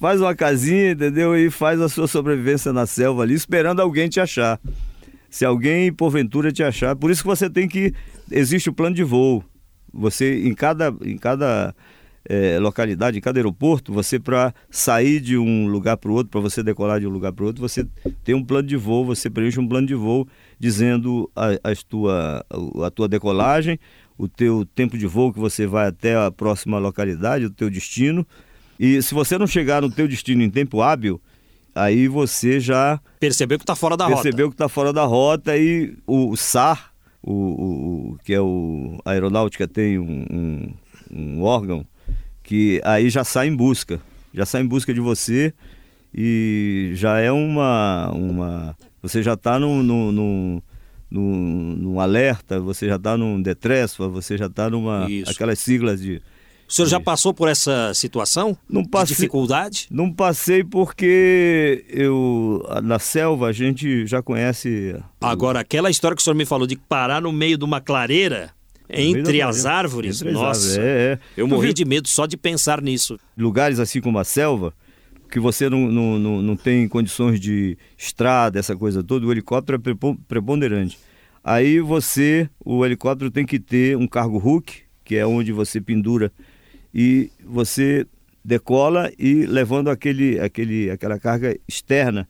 [0.00, 1.36] Faz uma casinha, entendeu?
[1.36, 4.58] E faz a sua sobrevivência na selva ali, esperando alguém te achar
[5.32, 6.94] se alguém porventura te achar.
[6.94, 7.94] Por isso que você tem que.
[8.30, 9.42] Existe o plano de voo.
[9.90, 11.74] Você, em cada, em cada
[12.28, 16.40] é, localidade, em cada aeroporto, você para sair de um lugar para o outro, para
[16.40, 17.86] você decolar de um lugar para o outro, você
[18.22, 20.28] tem um plano de voo, você preenche um plano de voo
[20.58, 22.44] dizendo a, as tua,
[22.84, 23.78] a tua decolagem,
[24.18, 28.26] o teu tempo de voo que você vai até a próxima localidade, o teu destino.
[28.78, 31.18] E se você não chegar no teu destino em tempo hábil,
[31.74, 34.22] aí você já percebeu que está fora da percebeu rota.
[34.22, 36.92] Percebeu que está fora da rota e o SAR,
[37.22, 40.74] o, o, que é o a aeronáutica tem um, um,
[41.10, 41.86] um, órgão
[42.42, 44.00] que aí já sai em busca,
[44.34, 45.54] já sai em busca de você
[46.14, 50.62] e já é uma uma você já está num, num, num,
[51.76, 55.30] num, alerta, você já está num detresfa, você já está numa Isso.
[55.30, 56.22] aquelas siglas de
[56.72, 59.86] o senhor já passou por essa situação não passei, de dificuldade?
[59.90, 64.96] Não passei porque eu na selva a gente já conhece.
[65.20, 68.52] Agora, aquela história que o senhor me falou de parar no meio de uma clareira
[68.88, 71.18] entre as árvores, entre nossa, é, é.
[71.36, 73.18] eu morri de medo só de pensar nisso.
[73.36, 74.72] Lugares assim como a selva,
[75.30, 79.78] que você não, não, não, não tem condições de estrada, essa coisa toda, o helicóptero
[79.78, 79.92] é
[80.26, 80.98] preponderante.
[81.44, 84.72] Aí você, o helicóptero tem que ter um cargo hook,
[85.04, 86.32] que é onde você pendura
[86.94, 88.06] e você
[88.44, 92.28] decola e levando aquele, aquele, aquela carga externa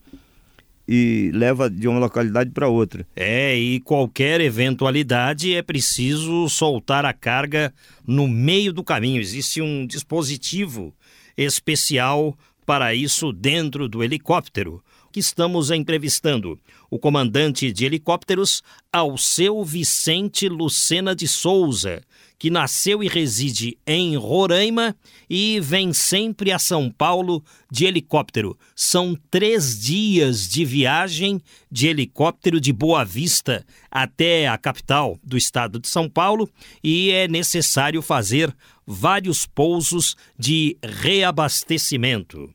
[0.87, 3.07] e leva de uma localidade para outra.
[3.17, 7.73] É, e qualquer eventualidade é preciso soltar a carga
[8.07, 9.21] no meio do caminho.
[9.21, 10.95] Existe um dispositivo
[11.37, 12.37] especial
[12.67, 16.59] para isso dentro do helicóptero que estamos entrevistando
[16.91, 22.03] o comandante de helicópteros Alceu Vicente Lucena de Souza,
[22.43, 24.97] que nasceu e reside em Roraima
[25.31, 27.41] e vem sempre a São Paulo
[27.71, 28.59] de helicóptero.
[28.75, 31.41] São três dias de viagem
[31.71, 36.51] de helicóptero de Boa Vista até a capital do estado de São Paulo
[36.83, 38.53] e é necessário fazer
[38.85, 42.53] vários pousos de reabastecimento.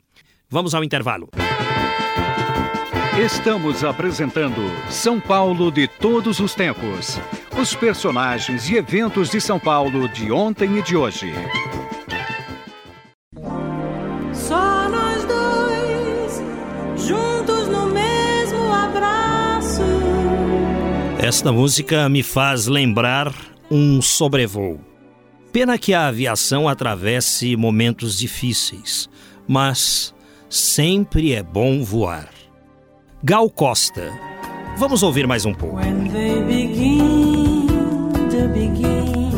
[0.49, 1.29] Vamos ao intervalo.
[3.19, 4.61] Estamos apresentando
[4.91, 7.19] São Paulo de todos os tempos.
[7.59, 11.33] Os personagens e eventos de São Paulo de ontem e de hoje.
[14.31, 16.43] Só nós dois,
[17.07, 19.81] juntos no mesmo abraço.
[21.17, 23.33] Esta música me faz lembrar
[23.71, 24.79] um sobrevoo.
[25.51, 29.09] Pena que a aviação atravesse momentos difíceis,
[29.47, 30.13] mas
[30.47, 32.36] sempre é bom voar.
[33.23, 34.13] Gal Costa.
[34.77, 35.77] Vamos ouvir mais um pouco.
[35.77, 37.67] When they begin
[38.29, 39.31] to begin,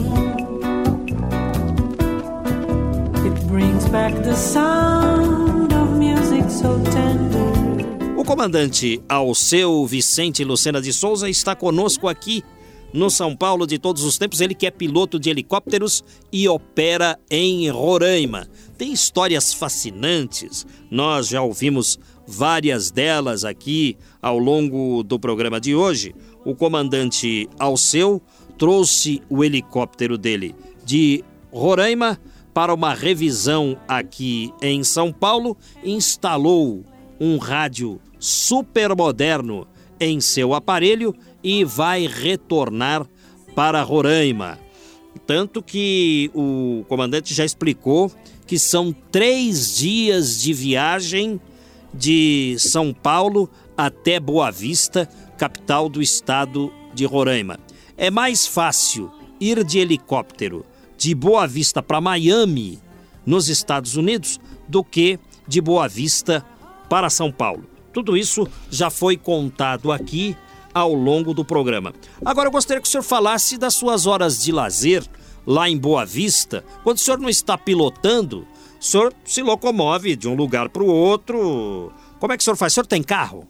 [3.26, 8.18] it brings back the sound of music so tender.
[8.18, 12.44] O comandante Alceu Vicente Lucena de Souza está conosco aqui
[12.92, 14.42] no São Paulo de todos os tempos.
[14.42, 16.04] Ele que é piloto de helicópteros
[16.34, 18.46] e opera em Roraima.
[18.78, 20.68] Tem histórias fascinantes.
[20.92, 21.98] Nós já ouvimos
[22.30, 26.14] várias delas aqui ao longo do programa de hoje.
[26.46, 28.22] O comandante Alceu
[28.58, 30.56] trouxe o helicóptero dele
[30.86, 32.20] de Roraima
[32.54, 36.84] para uma revisão aqui em São Paulo, instalou
[37.20, 39.68] um rádio super moderno
[40.00, 43.08] em seu aparelho e vai retornar
[43.56, 44.60] para Roraima.
[45.26, 48.12] Tanto que o comandante já explicou
[48.46, 51.40] que são três dias de viagem
[51.94, 57.60] de São Paulo até Boa Vista, capital do estado de Roraima.
[57.98, 60.66] É mais fácil ir de helicóptero
[60.98, 62.80] de Boa Vista para Miami,
[63.26, 66.46] nos Estados Unidos, do que de Boa Vista
[66.90, 67.64] para São Paulo.
[67.94, 70.36] Tudo isso já foi contado aqui
[70.74, 71.94] ao longo do programa.
[72.24, 75.04] Agora eu gostaria que o senhor falasse das suas horas de lazer
[75.46, 78.46] lá em Boa Vista, quando o senhor não está pilotando,
[78.80, 81.92] o senhor se locomove de um lugar para o outro.
[82.20, 82.72] Como é que o senhor faz?
[82.72, 83.48] O senhor tem carro?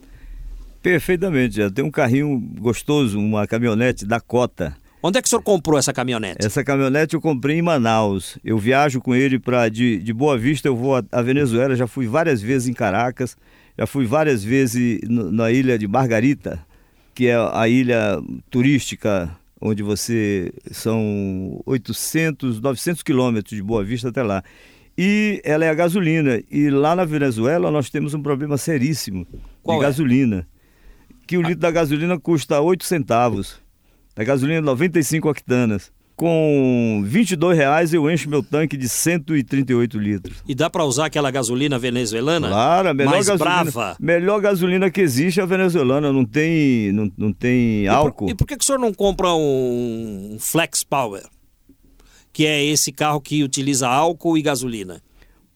[0.82, 4.76] Perfeitamente, já tem um carrinho gostoso, uma caminhonete Dakota.
[5.04, 6.46] Onde é que o senhor comprou essa caminhonete?
[6.46, 8.38] Essa caminhonete eu comprei em Manaus.
[8.44, 12.08] Eu viajo com ele para de, de Boa Vista, eu vou à Venezuela, já fui
[12.08, 13.38] várias vezes em Caracas,
[13.78, 16.60] já fui várias vezes na ilha de Margarita,
[17.14, 19.30] que é a ilha turística
[19.62, 24.44] onde você são 800, 900 quilômetros de Boa Vista até lá
[25.02, 26.42] e ela é a gasolina.
[26.52, 29.26] E lá na Venezuela nós temos um problema seríssimo
[29.64, 29.88] Qual de é?
[29.88, 30.46] gasolina.
[31.26, 33.62] Que o litro da gasolina custa 8 centavos.
[34.16, 35.90] A gasolina 95 octanas.
[36.16, 40.44] Com 22 reais eu encho meu tanque de 138 litros.
[40.46, 42.50] E dá para usar aquela gasolina venezuelana?
[42.50, 43.96] Claro, a melhor Mais gasolina, brava.
[44.02, 48.30] melhor gasolina que existe é a venezuelana, não tem, não, não tem E por- álcool.
[48.32, 51.24] E por, que, que o senhor não compra um Flex Power?
[52.32, 55.02] Que é esse carro que utiliza álcool e gasolina.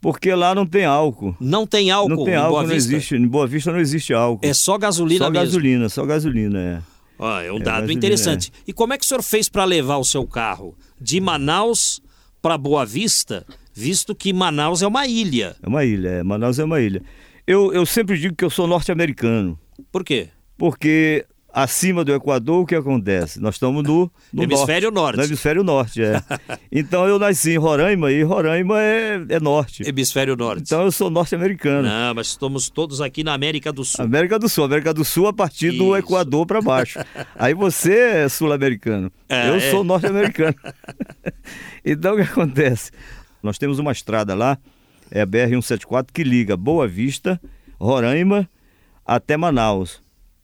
[0.02, 1.36] Porque lá não tem álcool.
[1.40, 2.94] Não tem álcool não tem em álcool, Boa não Vista?
[2.94, 3.16] existe.
[3.16, 4.46] Em Boa Vista não existe álcool.
[4.46, 5.46] É só gasolina só mesmo.
[5.46, 6.82] gasolina, só gasolina, é.
[7.20, 8.52] Ah, é um É, dado gasolina, interessante.
[8.68, 12.02] E como é que o senhor fez para levar o seu carro de Manaus
[12.42, 15.56] para Boa Vista, visto que Manaus é uma ilha?
[15.64, 16.24] É uma ilha, é.
[16.24, 17.02] Manaus é uma ilha.
[17.48, 19.58] Eu, eu sempre digo que eu sou norte-americano,
[19.92, 20.28] Por quê?
[20.58, 23.40] porque acima do Equador o que acontece?
[23.40, 25.18] Nós estamos no, no Hemisfério norte.
[25.18, 26.22] No hemisfério norte, é.
[26.72, 29.88] então eu nasci em Roraima e Roraima é, é norte.
[29.88, 30.64] Hemisfério Norte.
[30.64, 31.88] Então eu sou norte-americano.
[31.88, 34.04] Não, mas estamos todos aqui na América do Sul.
[34.04, 35.98] América do Sul, América do Sul a partir do Isso.
[35.98, 37.00] Equador para baixo.
[37.36, 39.12] Aí você é sul-americano.
[39.30, 39.72] É, eu é.
[39.72, 40.56] sou norte-americano.
[41.86, 42.92] então o que acontece?
[43.44, 44.58] Nós temos uma estrada lá,
[45.12, 47.40] é a BR-174, que liga Boa Vista,
[47.80, 48.50] Roraima
[49.06, 50.03] até Manaus.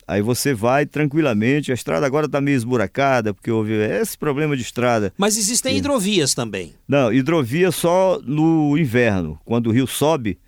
[0.10, 4.64] Aí você vai tranquilamente, a estrada agora está meio esburacada, porque houve esse problema de
[4.64, 5.14] estrada.
[5.16, 6.74] Mas existem hidrovias também.
[6.88, 10.40] Não, hidrovia só no inverno, quando o rio sobe,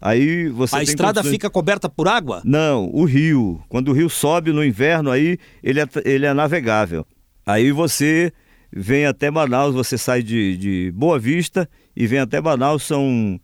[0.00, 2.40] Aí você A estrada condições- fica coberta por água?
[2.42, 3.62] Não, o rio.
[3.68, 7.06] Quando o rio sobe no inverno, aí ele é, ele é navegável.
[7.44, 8.32] Aí você
[8.72, 13.38] vem até Manaus, você sai de, de Boa Vista e vem até Manaus, são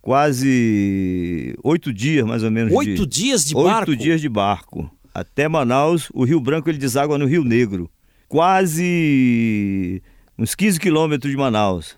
[0.00, 2.72] quase oito dias, mais ou menos.
[2.72, 3.96] Oito de, dias de oito barco?
[3.96, 4.88] dias de barco.
[5.16, 7.88] Até Manaus, o Rio Branco ele deságua no Rio Negro.
[8.28, 10.02] Quase
[10.38, 11.96] uns 15 quilômetros de Manaus.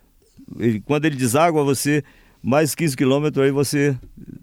[0.56, 2.04] Ele- quando ele deságua, você,
[2.40, 3.96] mais 15 quilômetros, aí você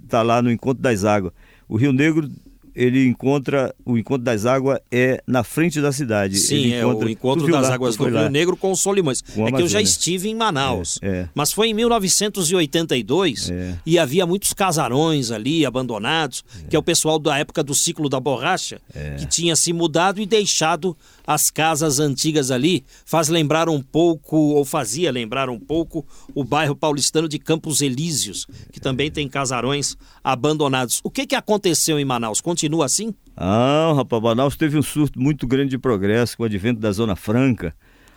[0.04, 1.32] está lá no Encontro das Águas.
[1.70, 2.30] O Rio Negro,
[2.76, 6.38] ele encontra, o Encontro das Águas é na frente da cidade.
[6.38, 8.30] Sim, Ele é o encontro das lá, águas do Rio lá.
[8.30, 9.22] Negro com o Solimões.
[9.22, 11.00] Com é que eu já estive em Manaus.
[11.02, 11.30] É, é.
[11.34, 13.76] Mas foi em 1982 É.
[13.86, 18.20] e havia muitos casarões ali abandonados, que é o pessoal da época do ciclo da
[18.20, 19.16] borracha, É.
[19.16, 20.96] que tinha se mudado e deixado
[21.26, 22.84] as casas antigas ali.
[23.06, 28.46] Faz lembrar um pouco, ou fazia lembrar um pouco, o bairro paulistano de Campos Elíseos,
[28.72, 31.02] que também tem casarões abandonados.
[31.04, 32.42] O que, que aconteceu em Manaus?
[32.42, 33.14] Continua assim?
[33.36, 37.16] Ah, rapaz, Manaus teve um surto muito grande de progresso com o advento da Zona
[37.16, 37.76] Franca.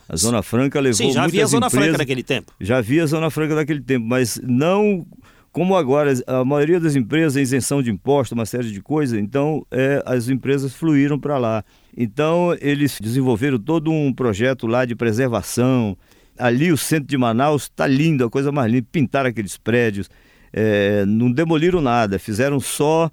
[0.09, 1.87] A Zona Franca levou Sim, já havia muitas Zona empresas...
[1.87, 2.53] Franca naquele tempo.
[2.59, 5.07] Já havia Zona Franca naquele tempo, mas não
[5.53, 6.13] como agora.
[6.27, 10.29] A maioria das empresas é isenção de imposto, uma série de coisas, então é, as
[10.29, 11.65] empresas fluíram para lá.
[11.97, 15.97] Então eles desenvolveram todo um projeto lá de preservação.
[16.39, 18.87] Ali o centro de Manaus está lindo, a coisa mais linda.
[18.93, 20.09] Pintaram aqueles prédios,
[20.53, 23.11] é, não demoliram nada, fizeram só.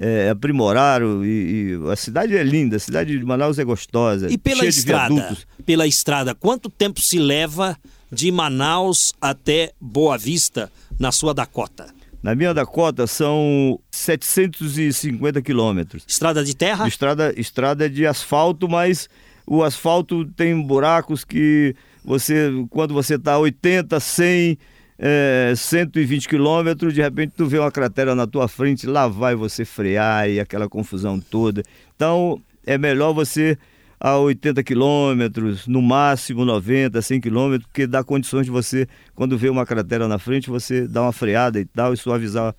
[0.00, 4.38] é, aprimoraram e, e a cidade é linda, a cidade de Manaus é gostosa, E
[4.38, 5.36] pela estrada,
[5.66, 7.76] pela estrada, quanto tempo se leva
[8.10, 11.86] de Manaus até Boa Vista, na sua Dakota?
[12.22, 16.04] Na minha Dakota são 750 quilômetros.
[16.06, 16.88] Estrada de terra?
[16.88, 19.08] Estrada, estrada de asfalto, mas
[19.46, 21.74] o asfalto tem buracos que
[22.04, 24.58] você, quando você está a 80, 100,
[24.98, 29.64] é, 120 quilômetros, de repente tu vê uma cratera na tua frente, lá vai você
[29.64, 31.62] frear e aquela confusão toda.
[31.94, 33.56] Então é melhor você
[34.00, 39.48] a 80 quilômetros, no máximo 90, 100 quilômetros, porque dá condições de você, quando vê
[39.48, 42.54] uma cratera na frente, você dar uma freada e tal e suaviar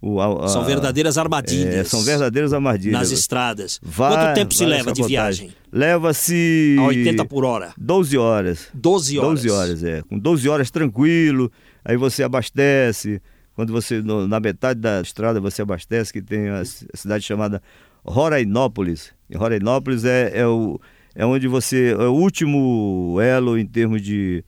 [0.00, 0.20] o.
[0.20, 1.88] a- a- São verdadeiras é, armadilhas.
[1.88, 3.00] são verdadeiras armadilhas.
[3.00, 3.80] Nas estradas.
[3.82, 5.50] Vai- quanto tempo se leva de viagem?
[5.72, 6.76] Leva-se.
[6.78, 7.72] A 80 por hora.
[7.76, 8.68] 12 horas.
[8.74, 9.42] 12 horas.
[9.42, 10.02] 12 horas, é.
[10.02, 11.50] Com 12 horas tranquilo,
[11.84, 13.20] aí você abastece.
[13.56, 17.62] Quando você, no- na metade da estrada, você abastece, que tem a cidade chamada
[18.04, 19.12] Rorainópolis.
[19.36, 20.80] Rorainópolis é, é, o,
[21.14, 21.92] é onde você.
[21.92, 24.44] É o último elo em termos de,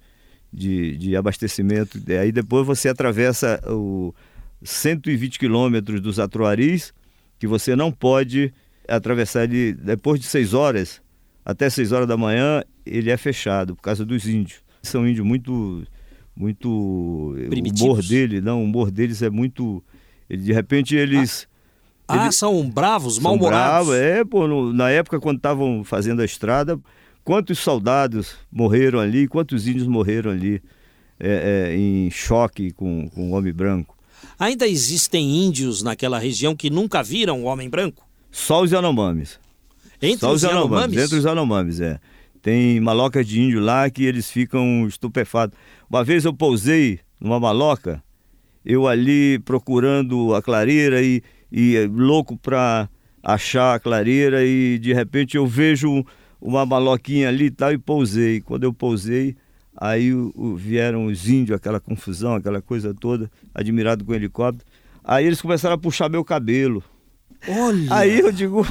[0.53, 2.01] de, de abastecimento.
[2.07, 4.15] E Aí depois você atravessa o
[4.63, 6.93] 120 quilômetros dos Atuaris,
[7.39, 8.53] que você não pode
[8.89, 11.03] atravessar ele depois de 6 horas,
[11.45, 14.61] até 6 horas da manhã, ele é fechado por causa dos índios.
[14.83, 15.85] São índios muito.
[16.35, 17.81] muito Primitivos.
[17.83, 19.83] o humor dele, não, o humor deles é muito.
[20.31, 21.49] ele- De repente eles.
[22.09, 23.89] Ah, eles são bravos, mal-humorados.
[23.89, 26.79] bravos, é, pô, no- na época quando estavam fazendo a estrada,
[27.25, 30.63] quantos soldados morreram ali, quantos índios morreram ali
[31.19, 33.97] é, é, em choque com, com o homem branco.
[34.39, 38.07] Ainda existem índios naquela região que nunca viram o homem branco?
[38.31, 39.39] Só os Yanomamis.
[40.01, 40.99] Entre Só os Yanomamis?
[40.99, 41.99] Entre os Yanomamis, é.
[42.43, 45.59] Tem malocas de índio lá que eles ficam estupefatos.
[45.89, 48.03] Uma vez eu pousei numa maloca,
[48.65, 52.89] eu ali procurando a clareira e, e eh, louco para
[53.23, 56.05] achar a clareira e de repente eu vejo
[56.41, 58.41] uma maloquinha ali e tal e pousei.
[58.41, 59.35] Quando eu pousei,
[59.77, 64.65] aí o- o- vieram os índios, aquela confusão, aquela coisa toda, admirado com o helicóptero.
[65.03, 66.83] Aí eles começaram a puxar meu cabelo.
[67.49, 68.67] Olha, Aí eu digo,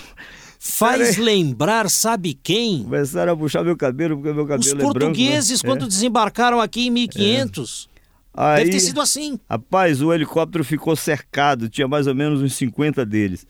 [0.60, 2.84] faz lembrar, sabe quem?
[2.84, 4.92] Começaram a puxar meu cabelo, porque meu cabelo Os é branco.
[4.94, 5.70] portugueses, né?
[5.70, 7.90] quando desembarcaram aqui em 1500.
[8.36, 9.40] Aí, Deve ter sido assim.
[9.50, 13.46] Rapaz, o helicóptero ficou cercado, tinha mais ou menos uns 50 deles.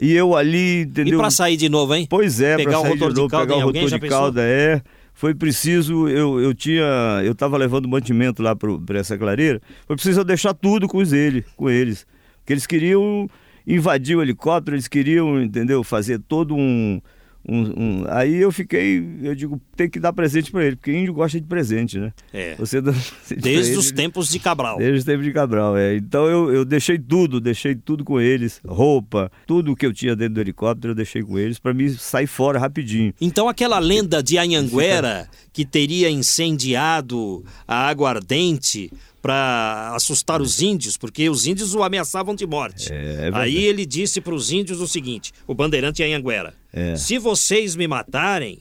[0.00, 1.18] E eu ali, E entendeu?
[1.18, 2.06] pra sair de novo, hein?
[2.10, 4.08] Pois é, Pegar o sair rotor de de novo, cauda pegar em o rotor de
[4.08, 4.82] cauda, é.
[5.16, 6.82] Foi preciso, eu, eu tinha,
[7.24, 11.44] eu tava levando mantimento lá para essa clareira, foi preciso eu deixar tudo com eles,
[11.56, 12.04] com eles.
[12.38, 13.30] Porque eles queriam
[13.64, 17.00] invadir o helicóptero, eles queriam, entendeu, fazer todo um,
[17.48, 21.12] um, um- aí eu fiquei, eu digo, tem que dar presente para ele, porque índio
[21.14, 22.12] gosta de presente, né?
[22.32, 22.54] É.
[22.56, 22.92] Você dá
[23.26, 24.78] presente Desde ele, os tempos de Cabral.
[24.78, 25.96] Desde os tempos de Cabral, é.
[25.96, 30.34] Então eu, eu deixei tudo, deixei tudo com eles, roupa, tudo que eu tinha dentro
[30.34, 33.12] do helicóptero eu deixei com eles para me sair fora rapidinho.
[33.20, 38.90] Então aquela lenda de Anhanguera que teria incendiado a aguardente
[39.24, 42.92] para assustar os índios, porque os índios o ameaçavam de morte.
[42.92, 43.30] É, é.
[43.32, 46.94] Aí ele disse para os índios o seguinte, o bandeirante Anhanguera, É.
[46.94, 48.58] se vocês me matarem,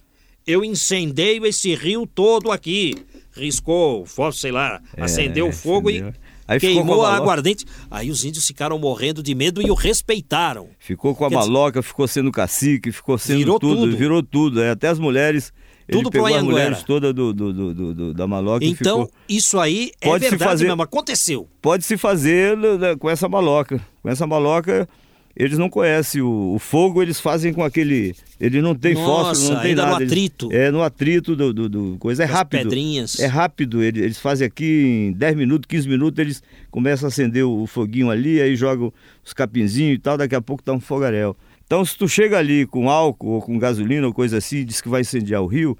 [0.47, 2.95] eu incendeio esse rio todo aqui.
[3.35, 6.13] riscou, sei lá, acendeu o fogo É, e
[6.47, 7.65] Aí queimou a a aguardente.
[7.89, 10.67] Aí os índios ficaram morrendo de medo e o respeitaram.
[10.77, 13.97] Ficou com a Quer dizer- maloca, ficou sendo cacique, ficou sendo Virou tudo, tudo.
[13.97, 14.61] virou tudo.
[14.61, 15.51] é, até as mulheres.
[15.91, 16.43] Tudo pro Anhanguera.
[16.43, 19.11] mulheres todas do, do, do, do- da maloca Então, ficou.
[19.27, 21.47] isso aí é Pode se verdade fazer- mesmo, aconteceu.
[21.61, 23.79] Pode se fazer né, com essa maloca.
[24.01, 24.87] Com essa maloca,
[25.35, 28.15] eles não conhecem o, o fogo, eles fazem com aquele.
[28.39, 30.03] Ele não tem Nossa, fósforo, não tem ainda no nada.
[30.03, 30.49] eles- atrito.
[30.51, 32.23] é, no atrito do, do, do coisa.
[32.23, 32.63] É rápido.
[32.63, 33.19] pedrinhas.
[33.19, 33.81] É rápido.
[33.83, 37.67] Eles, eles fazem aqui em 10 minutos, 15 minutos, eles começam a acender o, o
[37.67, 38.93] foguinho ali, aí jogam
[39.25, 41.35] os capinzinhos e tal, daqui a pouco tá um fogaréu.
[41.73, 44.87] Então, se tu chega ali com álcool ou com gasolina ou coisa assim, diz que
[44.87, 45.75] vai incendiar o rio,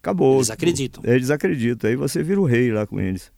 [0.00, 0.36] acabou.
[0.36, 1.02] Eles acreditam.
[1.04, 1.90] Eles acreditam.
[1.90, 3.32] Aí você vira o rei lá com eles.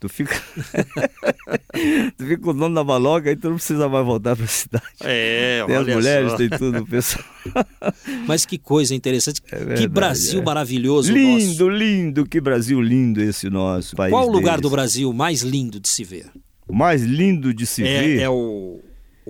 [0.00, 0.34] Tu fica.
[2.18, 4.84] tu fica com o dono da maloca, aí tu não precisa mais voltar pra cidade.
[5.00, 6.36] É, Tem as mulheres, só.
[6.38, 7.24] tem tudo, o pessoal.
[8.26, 9.40] Mas que coisa interessante.
[9.40, 10.44] que verdade, Brasil é.
[10.44, 11.38] maravilhoso o nosso.
[11.38, 14.10] lindo, lindo, que Brasil lindo esse nosso país.
[14.10, 14.62] Qual o lugar deles.
[14.62, 16.32] do Brasil mais lindo de se ver?
[16.66, 18.77] O mais lindo de se ver É, é o,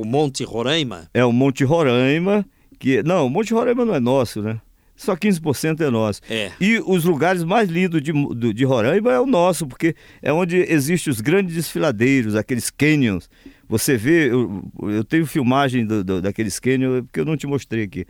[0.00, 1.08] o Monte Roraima?
[1.12, 2.44] é o Monte Roraima,
[2.78, 3.02] que.
[3.02, 4.60] Não, o Monte Roraima não é nosso, né?
[4.96, 6.20] Só 15% é nosso.
[6.28, 6.50] É.
[6.60, 8.12] E os lugares mais lindos de,
[8.52, 13.30] de Roraima é o nosso, porque é onde existem os grandes desfiladeiros, aqueles canyons.
[13.68, 17.84] Você vê, eu, eu tenho filmagem do- do- daqueles canyons, porque eu não te mostrei
[17.84, 18.04] aqui.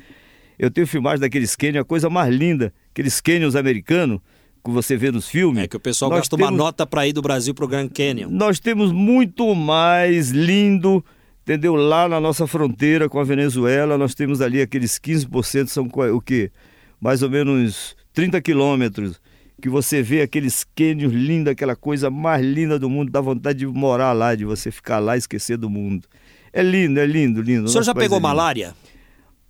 [0.59, 4.19] Eu tenho filmagem daqueles canyons, a coisa mais linda, aqueles canyons americanos,
[4.65, 5.65] que você vê nos filmes.
[5.65, 7.89] É que o pessoal Nós gasta uma temos- nota para ir do Brasil pro Grand
[7.89, 8.31] Canyon.
[8.31, 11.05] nós temos muito mais lindo,
[11.49, 11.75] entendeu?
[11.75, 16.53] Lá na nossa fronteira com a Venezuela, nós temos ali aqueles 15%, são o quê?
[17.01, 19.19] Mais ou menos 30 quilômetros,
[19.61, 23.67] que você vê aqueles cânions lindos, aquela coisa mais linda do mundo, dá vontade de
[23.67, 26.07] morar lá, de você ficar lá e esquecer do mundo.
[26.53, 27.65] É lindo, é lindo, lindo.
[27.65, 28.75] O senhor já pegou é malária?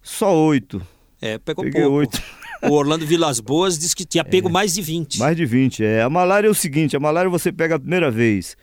[0.01, 0.81] Só oito.
[1.21, 1.97] É, pegou Peguei pouco.
[1.97, 2.23] oito.
[2.63, 5.19] O Orlando Vilas Boas disse que tinha pego mais de 20.
[5.19, 6.03] Mais de 20, é.
[6.03, 8.57] A malária é o seguinte, a malária você pega a primeira vez.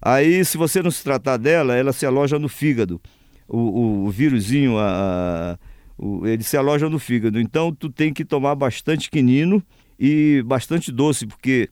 [0.00, 3.00] Aí, se você não se tratar dela, ela se aloja no fígado.
[3.48, 5.58] O, o, o vírusinho, a, a-
[5.96, 7.40] o- ele se aloja no fígado.
[7.40, 9.62] Então, tu tem que tomar bastante quinino
[9.98, 11.68] e bastante doce, porque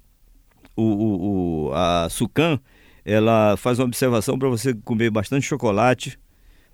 [0.77, 2.59] o, a Sucan,
[3.05, 6.19] ela faz uma observação para você comer bastante chocolate.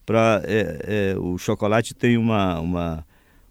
[0.04, 3.06] Pra, é, é, o chocolate tem uma, uma,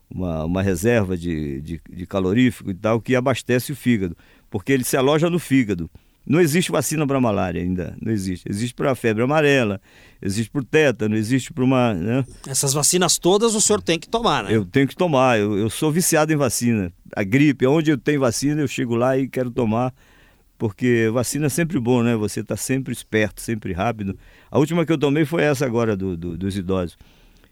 [0.10, 4.18] uma, uma reserva de, de, de calorífico e tal que abastece o fígado,
[4.50, 5.90] porque ele se aloja no fígado.
[6.26, 8.48] Não existe vacina para malária ainda, não existe.
[8.48, 9.82] Existe para febre amarela,
[10.22, 11.94] existe para tétano, existe para uma.
[11.94, 12.24] Né?
[12.48, 14.56] Essas vacinas todas o senhor tem que tomar, né?
[14.56, 16.94] Eu tenho que tomar, eu, eu sou viciado em vacina.
[17.16, 19.94] A gripe, onde eu tenho vacina, eu chego lá e quero tomar,
[20.58, 22.16] porque vacina é sempre bom, né?
[22.16, 24.18] Você está sempre esperto, sempre rápido.
[24.52, 26.98] A última que eu tomei foi essa agora do, do- dos idosos.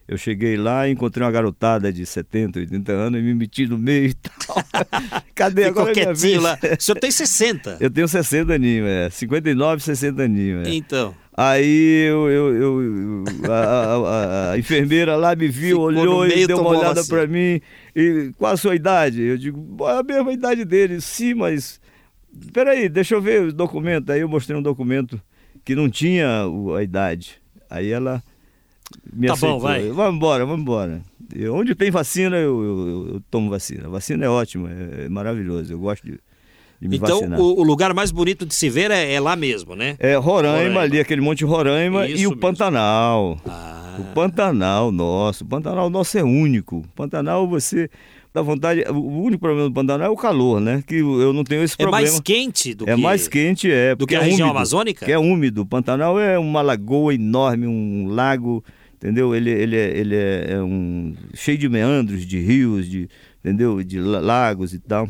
[0.10, 3.78] Eu cheguei lá e encontrei uma garotada de 70, 80 anos e me meti no
[3.78, 4.64] meio e tal.
[5.36, 6.44] Cadê Ficou agora é minha quietinho vez?
[6.44, 6.58] lá.
[6.80, 7.78] O senhor tem 60.
[7.80, 9.10] Eu tenho 60 aninhos, é.
[9.12, 10.68] 59, 60 aninhos.
[10.68, 10.72] É.
[10.74, 16.40] Então, Aí eu, eu- eu- a, a- a- enfermeira lá me viu, Ficou olhou meio,
[16.40, 17.18] e deu uma olhada vacina.
[17.18, 17.62] pra mim.
[17.96, 19.22] E qual a sua idade?
[19.22, 21.00] Eu digo, "Bom, é a mesma idade dele.
[21.00, 21.80] Sim, mas.
[22.52, 24.10] Peraí, deixa eu ver os documentos.
[24.14, 25.22] Aí eu mostrei um documento
[25.64, 27.40] que não tinha o- a idade.
[27.70, 28.22] Aí ela
[29.14, 29.60] me Tá bom, aceitou.
[29.60, 29.88] vai.
[29.90, 31.02] Eu, Vamos embora, vamos embora.
[31.36, 33.86] Eu- onde tem vacina, eu, eu- eu tomo vacina.
[33.88, 35.72] A vacina é ótima, é, é maravilhoso.
[35.72, 36.20] Eu gosto de,
[36.82, 37.40] de me então vacinar.
[37.40, 39.96] o, o lugar mais bonito de se ver é, é lá mesmo, né?
[40.00, 40.82] É Roraima, Roraima.
[40.82, 42.42] ali, aquele monte Roraima Isso e o mesmo.
[42.42, 43.38] Pantanal.
[43.48, 45.44] Ah, O Pantanal nosso.
[45.44, 46.78] O Pantanal nosso é único.
[46.78, 47.90] O Pantanal você
[48.34, 48.84] dá vontade.
[48.90, 50.84] O único problema do Pantanal é o calor, né?
[50.88, 52.02] Que eu não tenho esse é problema.
[52.08, 53.02] mais quente do é que...
[53.02, 53.94] mais quente, é.
[53.96, 55.06] do que a é região úmido, amazônica?
[55.06, 55.62] Que é úmido.
[55.62, 58.64] O Pantanal é uma lagoa enorme, um lago,
[59.00, 59.34] entendeu?
[59.34, 63.10] Ele, ele, é, ele é, é um cheio de meandros, de rios, de,
[63.44, 63.82] entendeu?
[63.84, 65.08] De la- lagos e tal.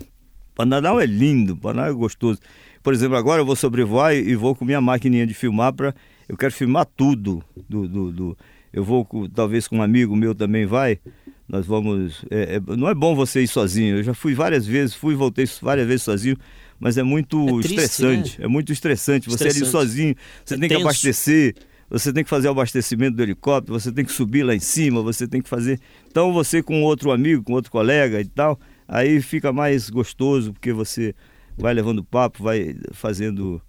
[0.55, 2.39] Pantanal é lindo, Pantanal é gostoso.
[2.83, 5.93] Por exemplo, agora eu vou sobrevoar e e vou com minha maquininha de filmar para
[6.27, 8.37] eu quero filmar tudo do, do, do-
[8.71, 10.99] eu vou com- talvez com um amigo meu também vai.
[11.47, 12.23] Nós vamos.
[12.29, 13.97] é- é- não é bom você ir sozinho.
[13.97, 16.37] Eu já fui várias vezes, fui voltei várias vezes sozinho,
[16.79, 18.37] mas é muito É triste, estressante.
[18.43, 19.27] É muito estressante.
[19.27, 19.71] Você ali Estressante.
[19.71, 20.15] sozinho,
[20.45, 20.85] você É tem que tenso.
[20.87, 21.55] abastecer,
[21.89, 25.01] você tem que fazer o abastecimento do helicóptero, você tem que subir lá em cima,
[25.01, 25.79] você tem que fazer.
[26.07, 30.71] Então você com outro amigo, com outro colega e tal, aí fica mais gostoso, porque
[30.71, 31.15] você
[31.57, 33.61] vai levando papo, vai fazendo,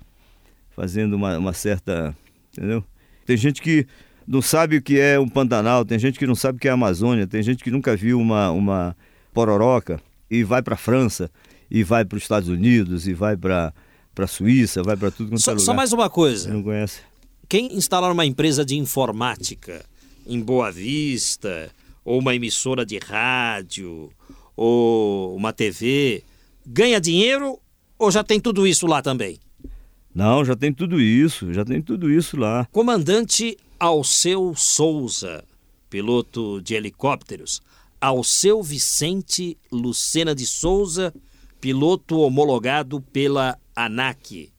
[0.70, 2.14] fazendo uma, uma certa.
[2.52, 2.84] Entendeu?
[3.24, 3.86] Tem gente que
[4.26, 6.70] não sabe o que é um Pantanal, tem gente que não sabe o que é
[6.70, 8.96] a Amazônia, tem gente que nunca viu uma, uma
[9.32, 10.00] pororoca
[10.30, 11.30] e vai para a França,
[11.70, 13.72] e vai para os Estados Unidos, e vai para
[14.18, 15.64] a Suíça, vai para tudo quanto é Só, lugar.
[15.64, 16.52] só mais uma Você coisa.
[16.52, 17.00] não conhece?
[17.50, 19.84] Quem instalar uma empresa de informática
[20.24, 21.68] em Boa Vista,
[22.04, 24.08] ou uma emissora de rádio,
[24.56, 26.22] ou uma TV,
[26.64, 27.58] ganha dinheiro
[27.98, 29.40] Ou já tem tudo isso lá também?
[30.14, 32.68] Não, já tem tudo isso, já tem tudo isso lá.
[32.70, 35.42] Comandante Alceu Souza,
[35.90, 37.60] piloto de helicópteros.
[38.00, 41.12] Alceu Vicente Lucena de Souza,
[41.60, 44.52] piloto homologado pela ANAC.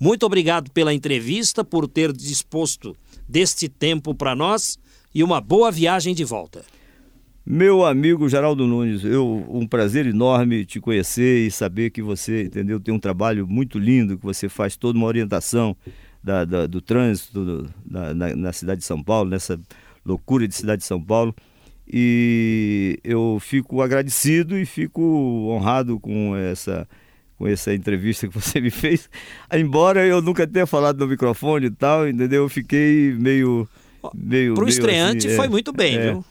[0.00, 2.96] Muito obrigado pela entrevista, por ter disposto
[3.28, 4.78] deste tempo para nós
[5.12, 6.64] e uma boa viagem de volta.
[7.44, 12.78] Meu amigo Geraldo Nunes, eu um prazer enorme te conhecer e saber que você, entendeu,
[12.78, 15.74] tem um trabalho muito lindo, que você faz toda uma orientação
[16.22, 19.58] da, da, do trânsito do, na, na, cidade de São Paulo, nessa
[20.04, 21.34] loucura de cidade de São Paulo.
[21.90, 25.02] E eu fico agradecido e fico
[25.48, 26.86] honrado com essa
[27.38, 29.08] com essa entrevista que você me fez.
[29.52, 32.42] Embora eu nunca tenha falado no microfone e tal, entendeu?
[32.42, 33.68] Eu fiquei meio.
[34.14, 36.12] meio Para o estreante assim, foi é, muito bem, é.
[36.12, 36.24] viu?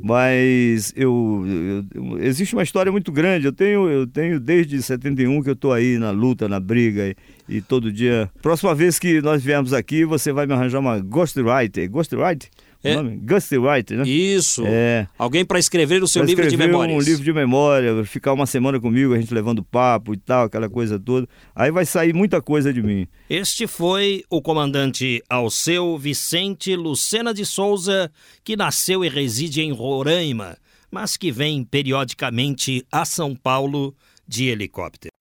[0.00, 1.44] Mas eu,
[1.92, 3.46] eu, existe uma história muito grande.
[3.46, 7.16] Eu tenho, eu tenho desde 71 que eu estou aí na luta, na briga e,
[7.56, 8.30] e, todo dia.
[8.40, 11.90] Próxima vez que nós viermos aqui, você vai me arranjar uma ghostwriter.
[11.90, 12.48] Ghostwriter?
[12.82, 12.94] É.
[13.02, 14.08] Ghostwriter, né?
[14.08, 14.62] Isso.
[14.66, 15.08] É.
[15.18, 16.96] Alguém para escrever o seu pra livro de memórias.
[16.96, 20.68] um livro de memória, ficar uma semana comigo, a gente levando papo e tal, aquela
[20.68, 21.26] coisa toda.
[21.54, 23.06] Aí vai sair muita coisa de mim.
[23.28, 28.10] Este foi o comandante Alceu Vicente Lucena de Souza,
[28.44, 30.56] que nasceu e reside em Roraima,
[30.90, 33.94] mas que vem periodicamente a São Paulo
[34.26, 35.12] de helicóptero.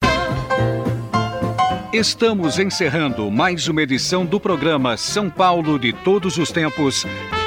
[1.93, 7.05] Estamos encerrando mais uma edição do programa São Paulo de Todos os Tempos.